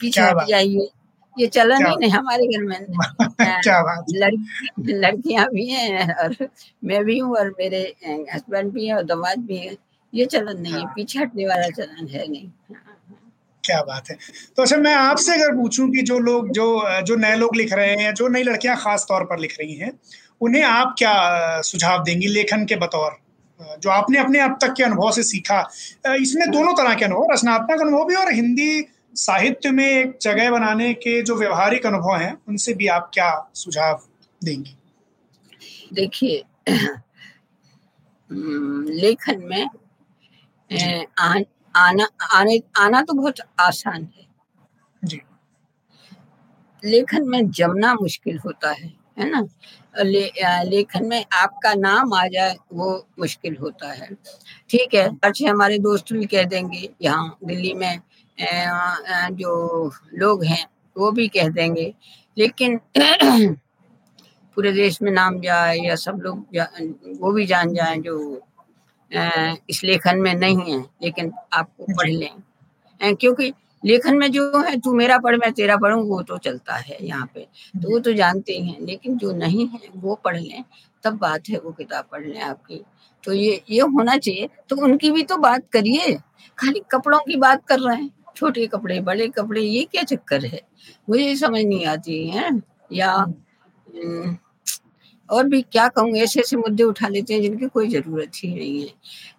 [0.00, 0.88] पीछे हट जाइए।
[1.38, 2.78] ये चलन ही नहीं हमारे घर में।
[4.14, 6.34] लड़की लड़कियाँ भी हैं और
[6.84, 7.82] मैं भी हूँ और मेरे
[8.34, 9.76] हस्बैंड भी हैं और दमाद भी हैं।
[10.14, 12.48] ये चलन नहीं है हाँ। पीछे हटने वाला चलन है नहीं।
[13.64, 14.16] क्या बात है।
[14.56, 16.66] तो अच्छा मैं आपसे अगर पूछूँ कि जो लोग जो
[17.02, 19.92] जो नए लोग लिख रहे हैं जो नई लड़कियाँ खास तौर पर लिख रही हैं
[20.40, 21.12] उन्हें आप क्या
[21.62, 23.18] सुझाव देंगी लेखन के बतौर?
[23.60, 25.60] जो आपने अपने अब तक के अनुभव से सीखा।
[26.20, 28.84] इसमें दोनों तरह के अनुभव रचनात्मक अनुभव भी और हिंदी
[29.14, 34.02] साहित्य में एक जगह बनाने के जो व्यवहारिक अनुभव हैं उनसे भी आप क्या सुझाव
[34.44, 34.74] देंगे?
[35.92, 36.44] देखिए
[38.94, 39.66] लेखन में
[41.18, 41.34] आ,
[41.76, 44.26] आना आने आना तो बहुत आसान है।
[45.04, 45.20] जी।
[46.84, 49.40] लेखन में जमना मुश्किल होता है। है ना?
[49.96, 50.24] ले,
[50.70, 52.88] लेखन में आपका नाम आ जाए वो
[53.20, 54.08] मुश्किल होता है।
[54.70, 58.00] ठीक है अच्छे हमारे दोस्त भी कह देंगे यहाँ दिल्ली में
[59.36, 60.64] जो लोग हैं
[60.96, 61.92] वो भी कह देंगे।
[62.36, 62.78] लेकिन
[64.56, 66.56] पूरे देश में नाम जाए या सब लोग
[67.20, 68.16] वो भी जान जाए जो
[69.70, 73.52] इस लेखन में नहीं है लेकिन आपको पढ़ लें। क्योंकि
[73.82, 77.30] लेखन में जो है, तू मेरा पढ़, मैं तेरा पढ़ूँ, वो तो चलता है यहाँ
[77.34, 77.46] पे।
[77.82, 80.64] तो वो तो जानते ही हैं, लेकिन जो नहीं है, वो पढ़ लें,
[81.04, 82.82] तब बात है वो किताब पढ़ लें आपकी।
[83.24, 86.14] तो ये ये होना चाहिए। तो उनकी भी तो बात करिए।
[86.58, 90.60] खाली कपड़ों की बात कर रहे हैं, छोटे कपड़े, बड़े कपड़े, ये क्या चक्कर है?
[91.10, 92.50] मुझे समझ नहीं आती है।
[92.92, 93.12] या
[95.28, 98.80] और भी क्या कहूँ, ऐसे ऐसे मुद्दे उठा लेते हैं जिनकी कोई ज़रूरत ही नहीं
[98.82, 98.94] है।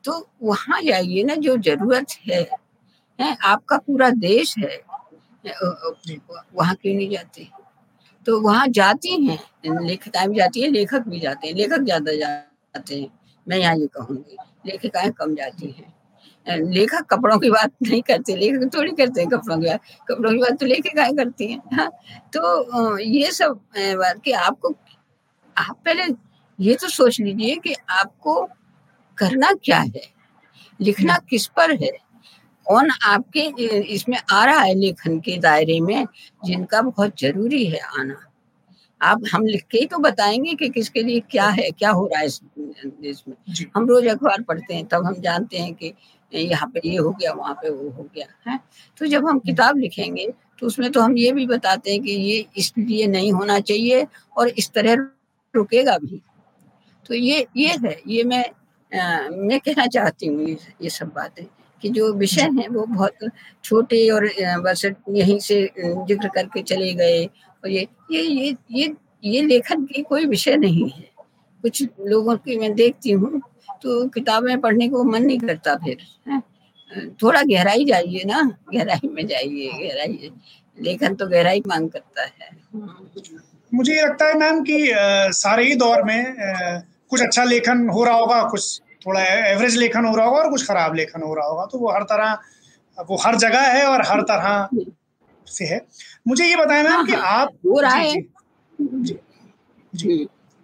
[0.05, 2.43] तो वहाँ जाइए ना, जो ज़रूरत है
[3.21, 4.79] है, आपका पूरा देश है
[5.45, 7.47] वहाँ क्यों नहीं जाते?
[8.27, 9.39] तो वहाँ जाती हैं,
[9.81, 13.07] लेखिकाएँ भी जाती है, लेखक भी जाते हैं, लेखक ज़्यादा जाते हैं,
[13.47, 15.93] मैं यहाँ ये कहूँगी, लेखिकाएँ कम जाती हैं।
[16.47, 20.37] लेखक कपड़ों की बात नहीं करते, लेखक थोड़ी करते हैं कपड़ों की बात, कपड़ों की
[20.39, 21.89] बात तो लेखिकाएँ करती हैं हाँ
[22.33, 24.75] तो ये सब बात कि आपको,
[25.55, 26.03] आप पहले
[26.59, 28.41] ये तो सोच लीजिए कि आपको
[29.17, 30.01] करना क्या है,
[30.79, 31.91] लिखना किस पर है
[32.71, 33.41] कौन आपके
[33.93, 36.05] इसमें आ रहा है लेखन के दायरे में
[36.45, 38.15] जिनका बहुत ज़रूरी है आना।
[39.01, 42.19] आप हम लिख के ही तो बताएँगे कि किसके लिए क्या है क्या हो रहा
[42.19, 43.35] है इस देश में
[43.75, 45.93] हम रोज अखबार पढ़ते हैं तब हम जानते हैं कि
[46.31, 48.59] यहाँ पे ये हो गया वहाँ पे वो हो गया है।
[49.01, 50.27] तो जब हम किताब लिखेंगे
[50.59, 54.05] तो उसमें तो हम ये भी बताते हैं कि ये इसलिए नहीं होना चाहिए
[54.37, 55.07] और इस तरह
[55.53, 56.21] रुकेगा भी।
[57.05, 58.45] तो ये ये है ये मैं
[58.91, 60.47] आ, मैं कहना चाहती हूँ
[60.81, 61.45] ये सब बातें।
[61.81, 63.29] कि जो विषय हैं वो बहुत
[63.63, 64.27] छोटे और
[64.63, 70.01] बस यहीं से ज़िक्र करके चले गए। और ये ये ये ये ये लेखन की
[70.03, 71.09] कोई विषय नहीं है।
[71.63, 73.41] कुछ लोगों की मैं देखती हूँ
[73.83, 76.41] तो किताबें पढ़ने को मन नहीं करता फिर, है?
[77.21, 78.41] थोड़ा गहराई जाइए ना,
[78.73, 80.31] गहराई में जाइए, गहराई,
[80.77, 82.49] लेखन तो गहराई मांग करता है।
[83.71, 84.77] मुझे लगता है मैम कि
[85.35, 86.35] सारे ही दौर में
[87.09, 90.67] कुछ अच्छा लेखन हो रहा होगा, कुछ थोड़ा एवरेज लेखन हो रहा होगा और कुछ
[90.67, 92.37] खराब लेखन हो रहा होगा। तो वो हर तरह
[92.97, 94.67] वो हर जगह है और हर तरह
[95.47, 95.81] से है।
[96.27, 98.21] मुझे ये बताया मैम कि हाँ, आप हो रहा है।
[99.93, 100.13] जी।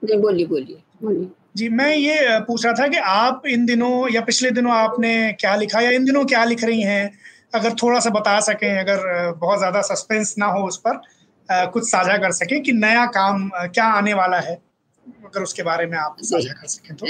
[0.01, 1.27] बोलिए बोलिए बोलिए।
[1.57, 5.55] जी मैं ये पूछ रहा था कि आप इन दिनों या पिछले दिनों आपने क्या
[5.55, 7.11] लिखा या इन दिनों क्या लिख रही हैं?
[7.55, 11.01] अगर थोड़ा सा बता सकें अगर बहुत ज़्यादा सस्पेंस ना हो उस पर
[11.49, 14.57] आ, कुछ साझा कर सकें कि नया काम क्या आने वाला है?
[15.27, 17.05] अगर उसके बारे में आप साझा कर सकें तो।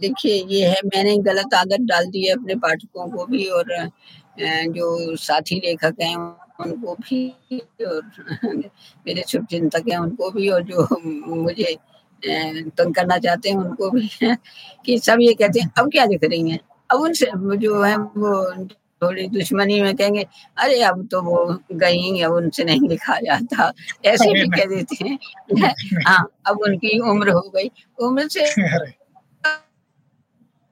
[0.00, 3.90] देखिए ये है मैंने गलत आदत डाल दी है अपने पाठकों को भी और
[4.72, 6.16] जो साथी लेखक हैं
[6.60, 7.28] उनको भी
[7.84, 8.10] और
[9.06, 11.76] मेरे शुभ चिंतक हैं उनको भी और जो मुझे
[12.22, 14.08] तंग करना चाहते हैं उनको भी
[14.86, 16.60] कि सब ये कहते हैं अब क्या लिख रही हैं?
[16.90, 18.32] अब उनसे जो है वो
[19.02, 20.26] थोड़ी दुश्मनी में कहेंगे
[20.58, 23.72] अरे अब तो वो गई अब उनसे नहीं लिखा जाता।
[24.04, 25.74] ऐसे भी कह देते हैं।
[26.06, 28.44] हाँ अब उनकी उम्र हो गई। उम्र से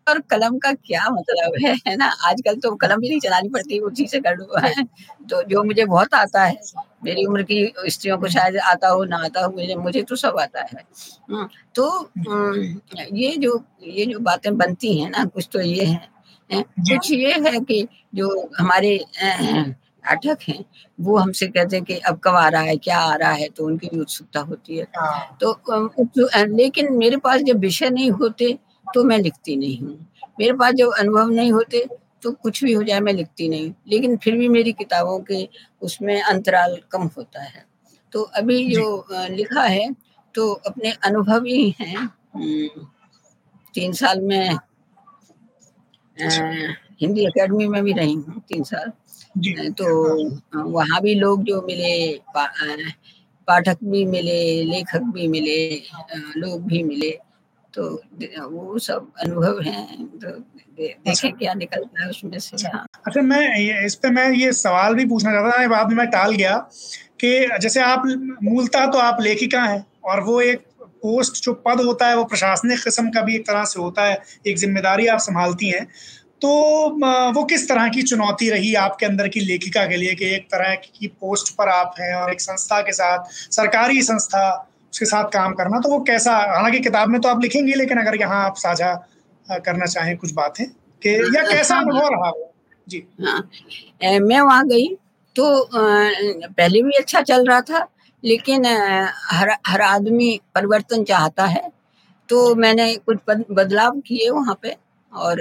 [0.07, 2.07] और कलम का क्या मतलब है है ना?
[2.07, 4.85] आजकल तो कलम भी नहीं चलानी पड़ती उसी से कर है
[5.31, 6.57] तो जो मुझे बहुत आता है
[7.05, 10.39] मेरी उम्र की स्त्रियों को शायद आता हो ना आता हो मुझे मुझे तो सब
[10.41, 10.83] आता है।
[11.31, 12.11] हम्म, तो
[13.13, 16.18] ये जो ये जो बातें बनती हैं ना कुछ तो ये है।
[16.53, 18.29] कुछ ये है कि जो
[18.59, 20.65] हमारे पाठक हैं
[21.01, 23.65] वो हमसे कहते हैं कि अब कब आ रहा है क्या आ रहा है तो
[23.67, 25.53] उनकी भी उत्सुकता होती है। हाँ। तो,
[25.99, 28.59] तो लेकिन मेरे पास जब विषय नहीं होते
[28.95, 30.07] तो मैं लिखती नहीं हूँ।
[30.41, 31.85] मेरे पास जब अनुभव नहीं होते
[32.23, 35.49] तो कुछ भी हो जाए मैं लिखती नहीं। लेकिन फिर भी मेरी किताबों के
[35.83, 37.65] उसमें अंतराल कम होता है।
[38.13, 39.95] तो अभी जो। लिखा है
[40.35, 42.87] तो अपने अनुभव ही हैं। हम्म,
[43.75, 44.57] तीन साल में
[46.21, 48.93] हिंदी एकेडमी में भी रही हूँ तीन साल
[49.79, 49.89] तो
[50.71, 51.95] वहाँ भी लोग जो मिले
[52.35, 52.47] पा,
[53.49, 55.59] पाठक भी मिले लेखक भी मिले
[56.37, 57.11] लोग भी मिले
[57.75, 57.89] तो
[58.51, 60.31] वो सब अनुभव हैं तो
[60.79, 64.31] देखें अच्छा। क्या निकलता है उसमें से अच्छा, हाँ। अच्छा मैं ये इस पे मैं
[64.33, 66.57] ये सवाल भी पूछना चाहता था बाद में मैं टाल गया
[67.21, 68.03] कि जैसे आप
[68.43, 70.68] मूलतः तो आप लेखिका हैं और वो एक
[71.03, 74.23] पोस्ट जो पद होता है वो प्रशासनिक किस्म का भी एक तरह से होता है
[74.47, 75.87] एक ज़िम्मेदारी आप संभालती हैं।
[76.43, 76.49] तो
[77.35, 80.75] वो किस तरह की चुनौती रही आपके अंदर की लेखिका के लिए कि एक तरह
[80.77, 84.43] की पोस्ट पर आप हैं और एक संस्था के साथ सरकारी संस्था
[84.93, 88.21] उसके साथ काम करना तो वो कैसा हालाँकि किताब में तो आप लिखेंगे लेकिन अगर
[88.21, 88.93] यहाँ आप साझा
[89.47, 90.65] करना चाहें कुछ बातें
[91.03, 92.53] कि या कैसा हाँ, अनुभव रहा वो?
[92.87, 94.89] जी। हाँ। मैं वहाँ गई
[95.37, 97.87] तो पहले भी अच्छा चल रहा था
[98.23, 98.67] लेकिन
[99.31, 101.71] हर हर आदमी परिवर्तन चाहता है
[102.29, 103.19] तो मैंने कुछ
[103.53, 104.77] बदलाव किए वहाँ पे
[105.13, 105.41] और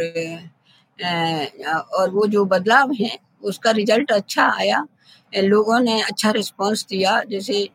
[1.94, 4.86] और वो जो बदलाव है, उसका रिज़ल्ट अच्छा आया।
[5.34, 7.70] लोगों ने अच्छा रिस्पांस दिया, जैसे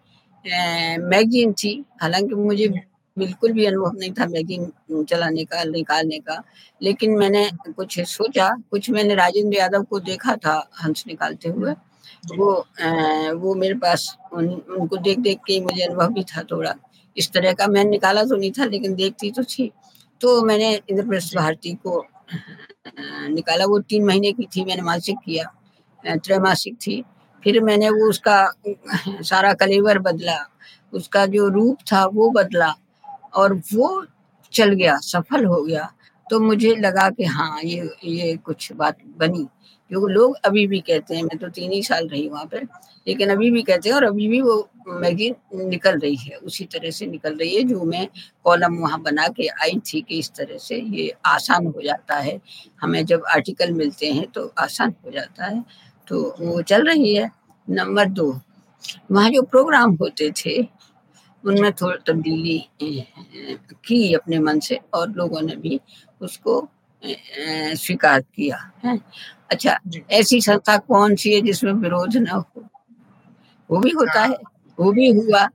[1.05, 1.73] मैगजीन थी।
[2.03, 2.69] हालाँकि मुझे
[3.17, 6.43] बिल्कुल भी अनुभव नहीं था मैगजीन चलाने का, निकालने का,
[6.81, 11.75] लेकिन मैंने कुछ सोचा, कुछ मैंने राजेंद्र यादव को देखा था हंस निकालते हुए।
[12.23, 12.51] वो
[13.39, 16.75] वो मेरे पास उन, उनको देख देख के मुझे अनुभव भी था थोड़ा।
[17.17, 19.71] इस तरह का मैं निकाला तो नहीं था लेकिन देखती तो थी।
[20.21, 22.05] तो मैंने इंद्रप्रस्थ भारती को
[23.31, 25.45] निकाला। वो तीन महीने की थी मैंने मासिक किया
[26.17, 27.03] त्रैमासिक थी।
[27.43, 28.39] फिर मैंने वो उसका
[29.23, 30.39] सारा कलेवर बदला।
[30.93, 32.75] उसका जो रूप था वो बदला।
[33.35, 34.05] और वो
[34.53, 35.89] चल गया सफल हो गया।
[36.33, 39.47] तो मुझे लगा कि हाँ ये ये कुछ बात बनी।
[39.91, 42.67] क्योंकि लोग अभी भी कहते हैं, मैं तो तीन ही साल रही वहाँ पर
[43.07, 44.55] लेकिन अभी भी कहते हैं और अभी भी वो
[44.91, 48.07] मैगजीन निकल रही है, उसी तरह से निकल रही है जो मैं
[48.45, 52.39] कॉलम वहाँ बना के आई थी कि इस तरह से ये आसान हो जाता है।
[52.83, 55.65] हमें जब आर्टिकल मिलते हैं तो आसान हो जाता है
[56.09, 57.31] तो वो चल रही है।
[57.69, 58.31] नंबर दो,
[59.13, 60.63] वहाँ जो प्रोग्राम होते थे
[61.45, 65.81] उनमें थोड़ी तब्दीली की अपने मन से और लोगों ने भी
[66.21, 66.69] उसको
[67.03, 68.99] स्वीकार किया है।
[69.51, 69.79] अच्छा
[70.11, 72.45] ऐसी संस्था कौन सी है जिसमें विरोध न हो?
[73.71, 74.37] वो भी होता है
[74.79, 75.49] वो भी हुआ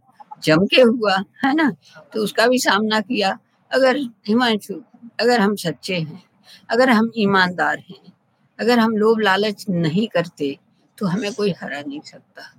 [0.44, 1.70] जम के हुआ है ना?
[2.14, 3.38] तो उसका भी सामना किया।
[3.72, 4.82] अगर हिमांशु
[5.22, 6.24] अगर हम सच्चे हैं
[6.70, 8.14] अगर हम ईमानदार हैं
[8.60, 10.58] अगर हम लोभ लालच नहीं करते
[10.98, 12.54] तो हमें कोई हरा नहीं सकता।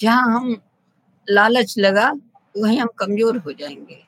[0.00, 0.56] जहाँ हम
[1.28, 2.12] लालच लगा
[2.54, 3.98] वहीं हम कमज़ोर हो जाएँगे।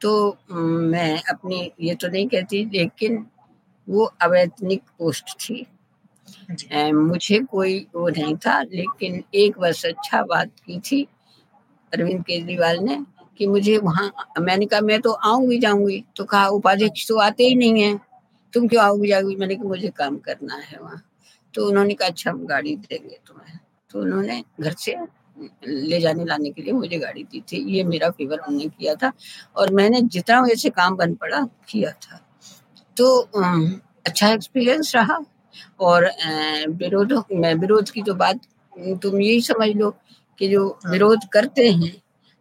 [0.00, 3.24] तो मैं अपनी ये तो नहीं कहती लेकिन
[3.88, 5.66] वो अवैतनिक पोस्ट थी।
[6.92, 11.02] मुझे कोई वो नहीं था लेकिन एक वर्ष अच्छा बात की थी
[11.92, 12.98] अरविंद केजरीवाल ने
[13.38, 14.10] कि मुझे वहाँ
[14.40, 17.98] मैंने कहा मैं तो आऊँगी जाऊँगी। तो कहा उपाध्यक्ष तो आते ही नहीं है।
[18.54, 19.36] तुम क्यों आओगी जाओगी?
[19.36, 21.02] मैंने कहा मुझे काम करना है वहाँ।
[21.54, 23.58] तो उन्होंने कहा अच्छा हम गाड़ी देंगे तुम्हें।
[23.90, 24.96] तो उन्होंने घर से
[25.66, 29.12] ले जाने लाने के लिए मुझे गाड़ी दी थी। ये मेरा फेवर उन्होंने किया था
[29.56, 32.20] और मैंने जितना वैसे काम बन पड़ा किया था।
[32.96, 33.18] तो
[34.06, 35.18] अच्छा एक्सपीरियंस रहा
[35.80, 36.10] और
[36.70, 38.40] विरोध में विरोध की तो बात
[39.02, 39.90] तुम यही समझ लो
[40.38, 41.92] कि जो हाँ। विरोध करते हैं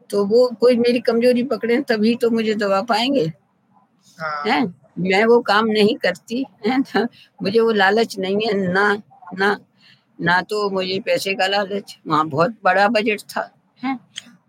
[0.10, 3.26] तो वो कोई मेरी कमज़ोरी पकड़े तभी तो मुझे दबा पाएँगे।
[4.20, 4.76] हाँ। हैं?
[5.00, 6.78] मैं वो काम नहीं करती है?
[7.44, 8.94] मुझे वो लालच नहीं है ना
[9.40, 9.58] ना।
[10.22, 13.50] ना तो मुझे पैसे का लालच वहाँ बहुत बड़ा बजट था।
[13.84, 13.98] है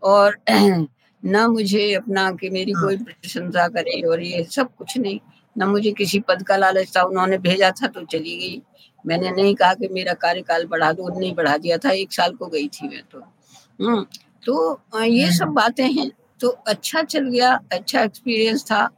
[0.02, 0.36] और
[1.24, 5.18] ना मुझे अपना कि मेरी कोई हाँ। प्रशंसा करे और ये सब कुछ नहीं
[5.56, 8.60] ना मुझे किसी पद का लालच था। उन्होंने भेजा था तो चली गई।
[9.04, 12.46] मैंने नहीं कहा कि मेरा कार्यकाल बढ़ा दो नहीं बढ़ा दिया था। एक साल को
[12.46, 13.20] गई थी मैं तो।
[13.80, 14.04] हम्म
[14.46, 16.10] तो ये सब हम्म। बातें हैं।
[16.40, 18.88] तो अच्छा चल गया अच्छा एक्सपीरियंस था।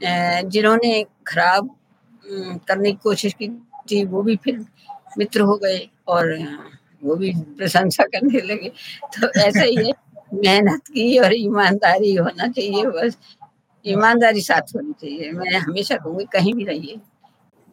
[0.00, 1.70] जिन्होंने खराब
[2.68, 3.48] करने की कोशिश की
[3.90, 4.64] थी वो भी फिर
[5.18, 5.78] मित्र हो गए।
[6.08, 6.36] और
[7.04, 8.68] वो भी प्रशंसा करने लगे।
[9.14, 9.92] तो ऐसा ही है
[10.34, 13.16] मेहनत की और ईमानदारी होना चाहिए बस
[13.84, 17.00] ईमानदारी साथ होनी चाहिए। मैं हमेशा कहूँगी कहीं भी रहिए।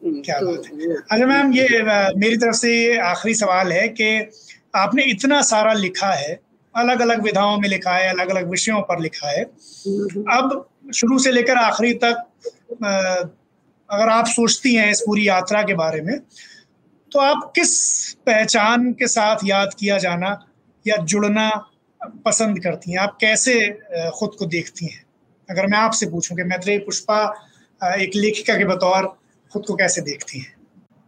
[0.02, 1.82] क्या तो, अच्छा मैम ये
[2.18, 4.30] मेरी तरफ़ से आखिरी सवाल है कि
[4.74, 6.40] आपने इतना सारा लिखा है
[6.74, 11.18] अलग अलग विधाओं में लिखा है अलग अलग विषयों पर लिखा है। हम्म। अब शुरू
[11.18, 12.24] से लेकर आखिरी तक
[13.90, 16.18] अगर आप सोचती हैं इस पूरी यात्रा के बारे में
[17.12, 20.46] तो आप किस पहचान के साथ याद किया जाना
[20.86, 21.70] या जुड़ना
[22.24, 22.98] पसंद करती हैं?
[22.98, 23.70] आप कैसे
[24.18, 25.04] खुद को देखती हैं?
[25.50, 27.46] अगर मैं आपसे पूछूँ कि मैत्रेय पुष्पा
[27.84, 29.18] एक लेखिका के बतौर
[29.52, 30.56] खुद को कैसे देखती हैं?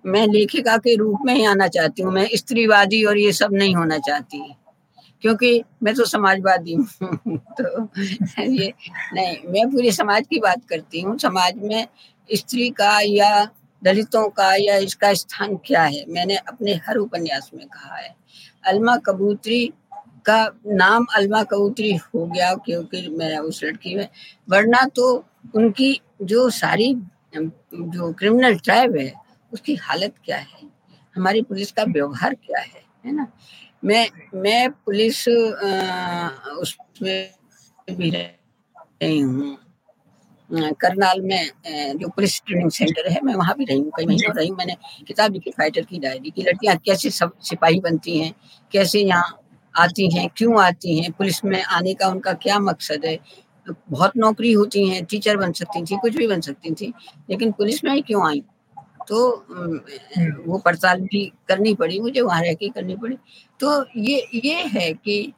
[0.07, 3.75] मैं लेखिका के रूप में ही आना चाहती हूँ। मैं स्त्रीवादी और ये सब नहीं
[3.75, 4.55] होना चाहती।
[5.21, 6.89] क्योंकि मैं तो समाजवादी हूँ।
[7.39, 7.89] तो
[8.43, 8.75] ये,
[9.15, 11.87] नहीं, मैं पूरे समाज की बात करती हूँ। समाज में
[12.35, 13.45] स्त्री का या
[13.83, 16.05] दलितों का या इसका स्थान क्या है?
[16.09, 18.15] मैंने अपने हर उपन्यास में कहा है।
[18.67, 19.67] अलमा कबूतरी
[20.27, 24.09] का नाम अलमा कबूतरी हो गया क्योंकि मैं उस लड़की में।
[24.51, 25.13] वरना तो
[25.55, 26.95] उनकी जो सारी,
[27.37, 29.13] जो क्रिमिनल ट्राइब है,
[29.53, 30.67] उसकी हालत क्या है?
[31.17, 32.83] हमारी पुलिस का व्यवहार क्या है?
[33.07, 33.27] है ना?
[33.85, 35.29] मैं मैं पुलिस
[36.59, 37.31] उसमें
[37.91, 39.57] भी रही हूँ।
[40.51, 41.51] करनाल में
[41.99, 44.77] जो पुलिस ट्रेनिंग सेंटर है मैं वहाँ भी रही हूँ कई महीनों रही हूँ। मैंने
[45.09, 48.33] किताब लिखी फाइटर की डायरी की लड़कियाँ कैसे सब सिपाही बनती हैं
[48.73, 49.39] कैसे यहाँ
[49.75, 53.19] आती हैं क्यों आती हैं पुलिस में आने का उनका क्या मकसद है?
[53.67, 56.93] बहुत नौकरी होती हैं टीचर बन सकती थी कुछ भी बन सकती थी
[57.31, 58.43] लेकिन पुलिस में ही क्यों आई?
[59.09, 59.19] तो
[60.47, 63.17] वो पड़ताल भी करनी पड़ी मुझे वहाँ रह के करनी पड़ी।
[63.61, 65.33] तो ये ये है कि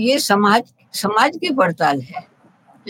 [0.00, 2.24] ये समाज समाज की पड़ताल है।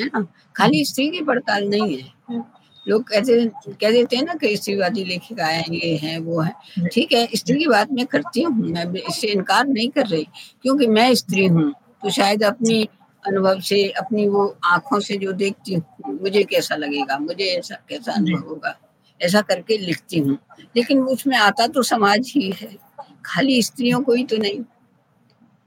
[0.00, 0.26] है ना?
[0.56, 2.42] खाली स्त्री की पड़ताल नहीं है।
[2.86, 7.12] लोग कहते कह देते हैं ना कि स्त्रीवादी लेखिका है ये है वो है। ठीक
[7.12, 10.26] है स्त्री की बात मैं करती हूँ मैं इससे इनकार नहीं कर रही
[10.62, 11.70] क्योंकि मैं स्त्री हूँ।
[12.02, 12.82] तो शायद अपनी
[13.24, 17.18] अनुभव से अपनी वो आँखों से जो देखती हूँ मुझे कैसा लगेगा?
[17.18, 18.76] मुझे ऐसा कैसा अनुभव होगा?
[19.20, 20.38] ऐसा करके लिखती हूँ।
[20.76, 22.76] लेकिन उसमें आता तो समाज ही है।
[23.24, 24.60] खाली स्त्रियों को ही तो नहीं।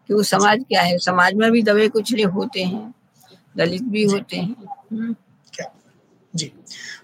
[0.09, 0.97] कि वो समाज क्या है?
[0.97, 2.93] समाज में भी दबे कुचले होते हैं।
[3.57, 4.55] दलित भी होते हैं।
[4.91, 5.13] हम्म।
[5.53, 5.69] क्या?
[6.33, 6.51] जी।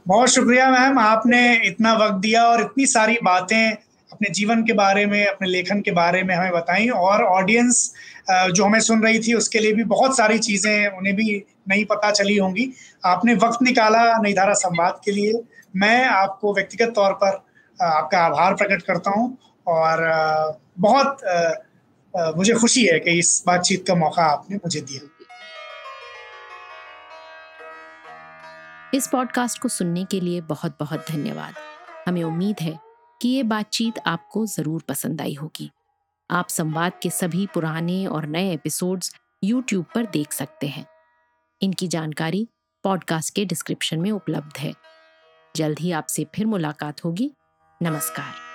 [0.08, 3.72] बहुत शुक्रिया मैम आपने इतना वक्त दिया और इतनी सारी बातें
[4.12, 7.93] अपने जीवन के बारे में अपने लेखन के बारे में हमें बताई और ऑडियंस
[8.30, 12.12] जो हमें सुन रही थी उसके लिए भी बहुत सारी चीज़ें उन्हें भी नहीं पता
[12.12, 12.70] चली होंगी।
[13.06, 15.34] आपने वक्त निकाला नई धारा संवाद के लिए।
[15.76, 17.39] मैं आपको व्यक्तिगत तौर पर
[17.80, 19.38] आपका आभार प्रकट करता हूँ
[19.68, 20.04] और
[20.80, 21.18] बहुत
[22.38, 25.08] मुझे खुशी है कि इस बातचीत का मौका आपने मुझे दिया।
[28.94, 31.54] इस पॉडकास्ट को सुनने के लिए बहुत बहुत धन्यवाद।
[32.08, 32.80] हमें उम्मीद है
[33.22, 35.72] कि ये बातचीत आपको ज़रूर पसंद आई होगी।
[36.32, 40.86] आप संवाद के सभी पुराने और नए एपिसोड्स यूट्यूब पर देख सकते हैं।
[41.62, 42.48] इनकी जानकारी
[42.84, 44.74] पॉडकास्ट के डिस्क्रिप्शन में उपलब्ध है।
[45.56, 47.32] जल्द ही आपसे फिर मुलाकात होगी।
[47.82, 48.49] नमस्कार।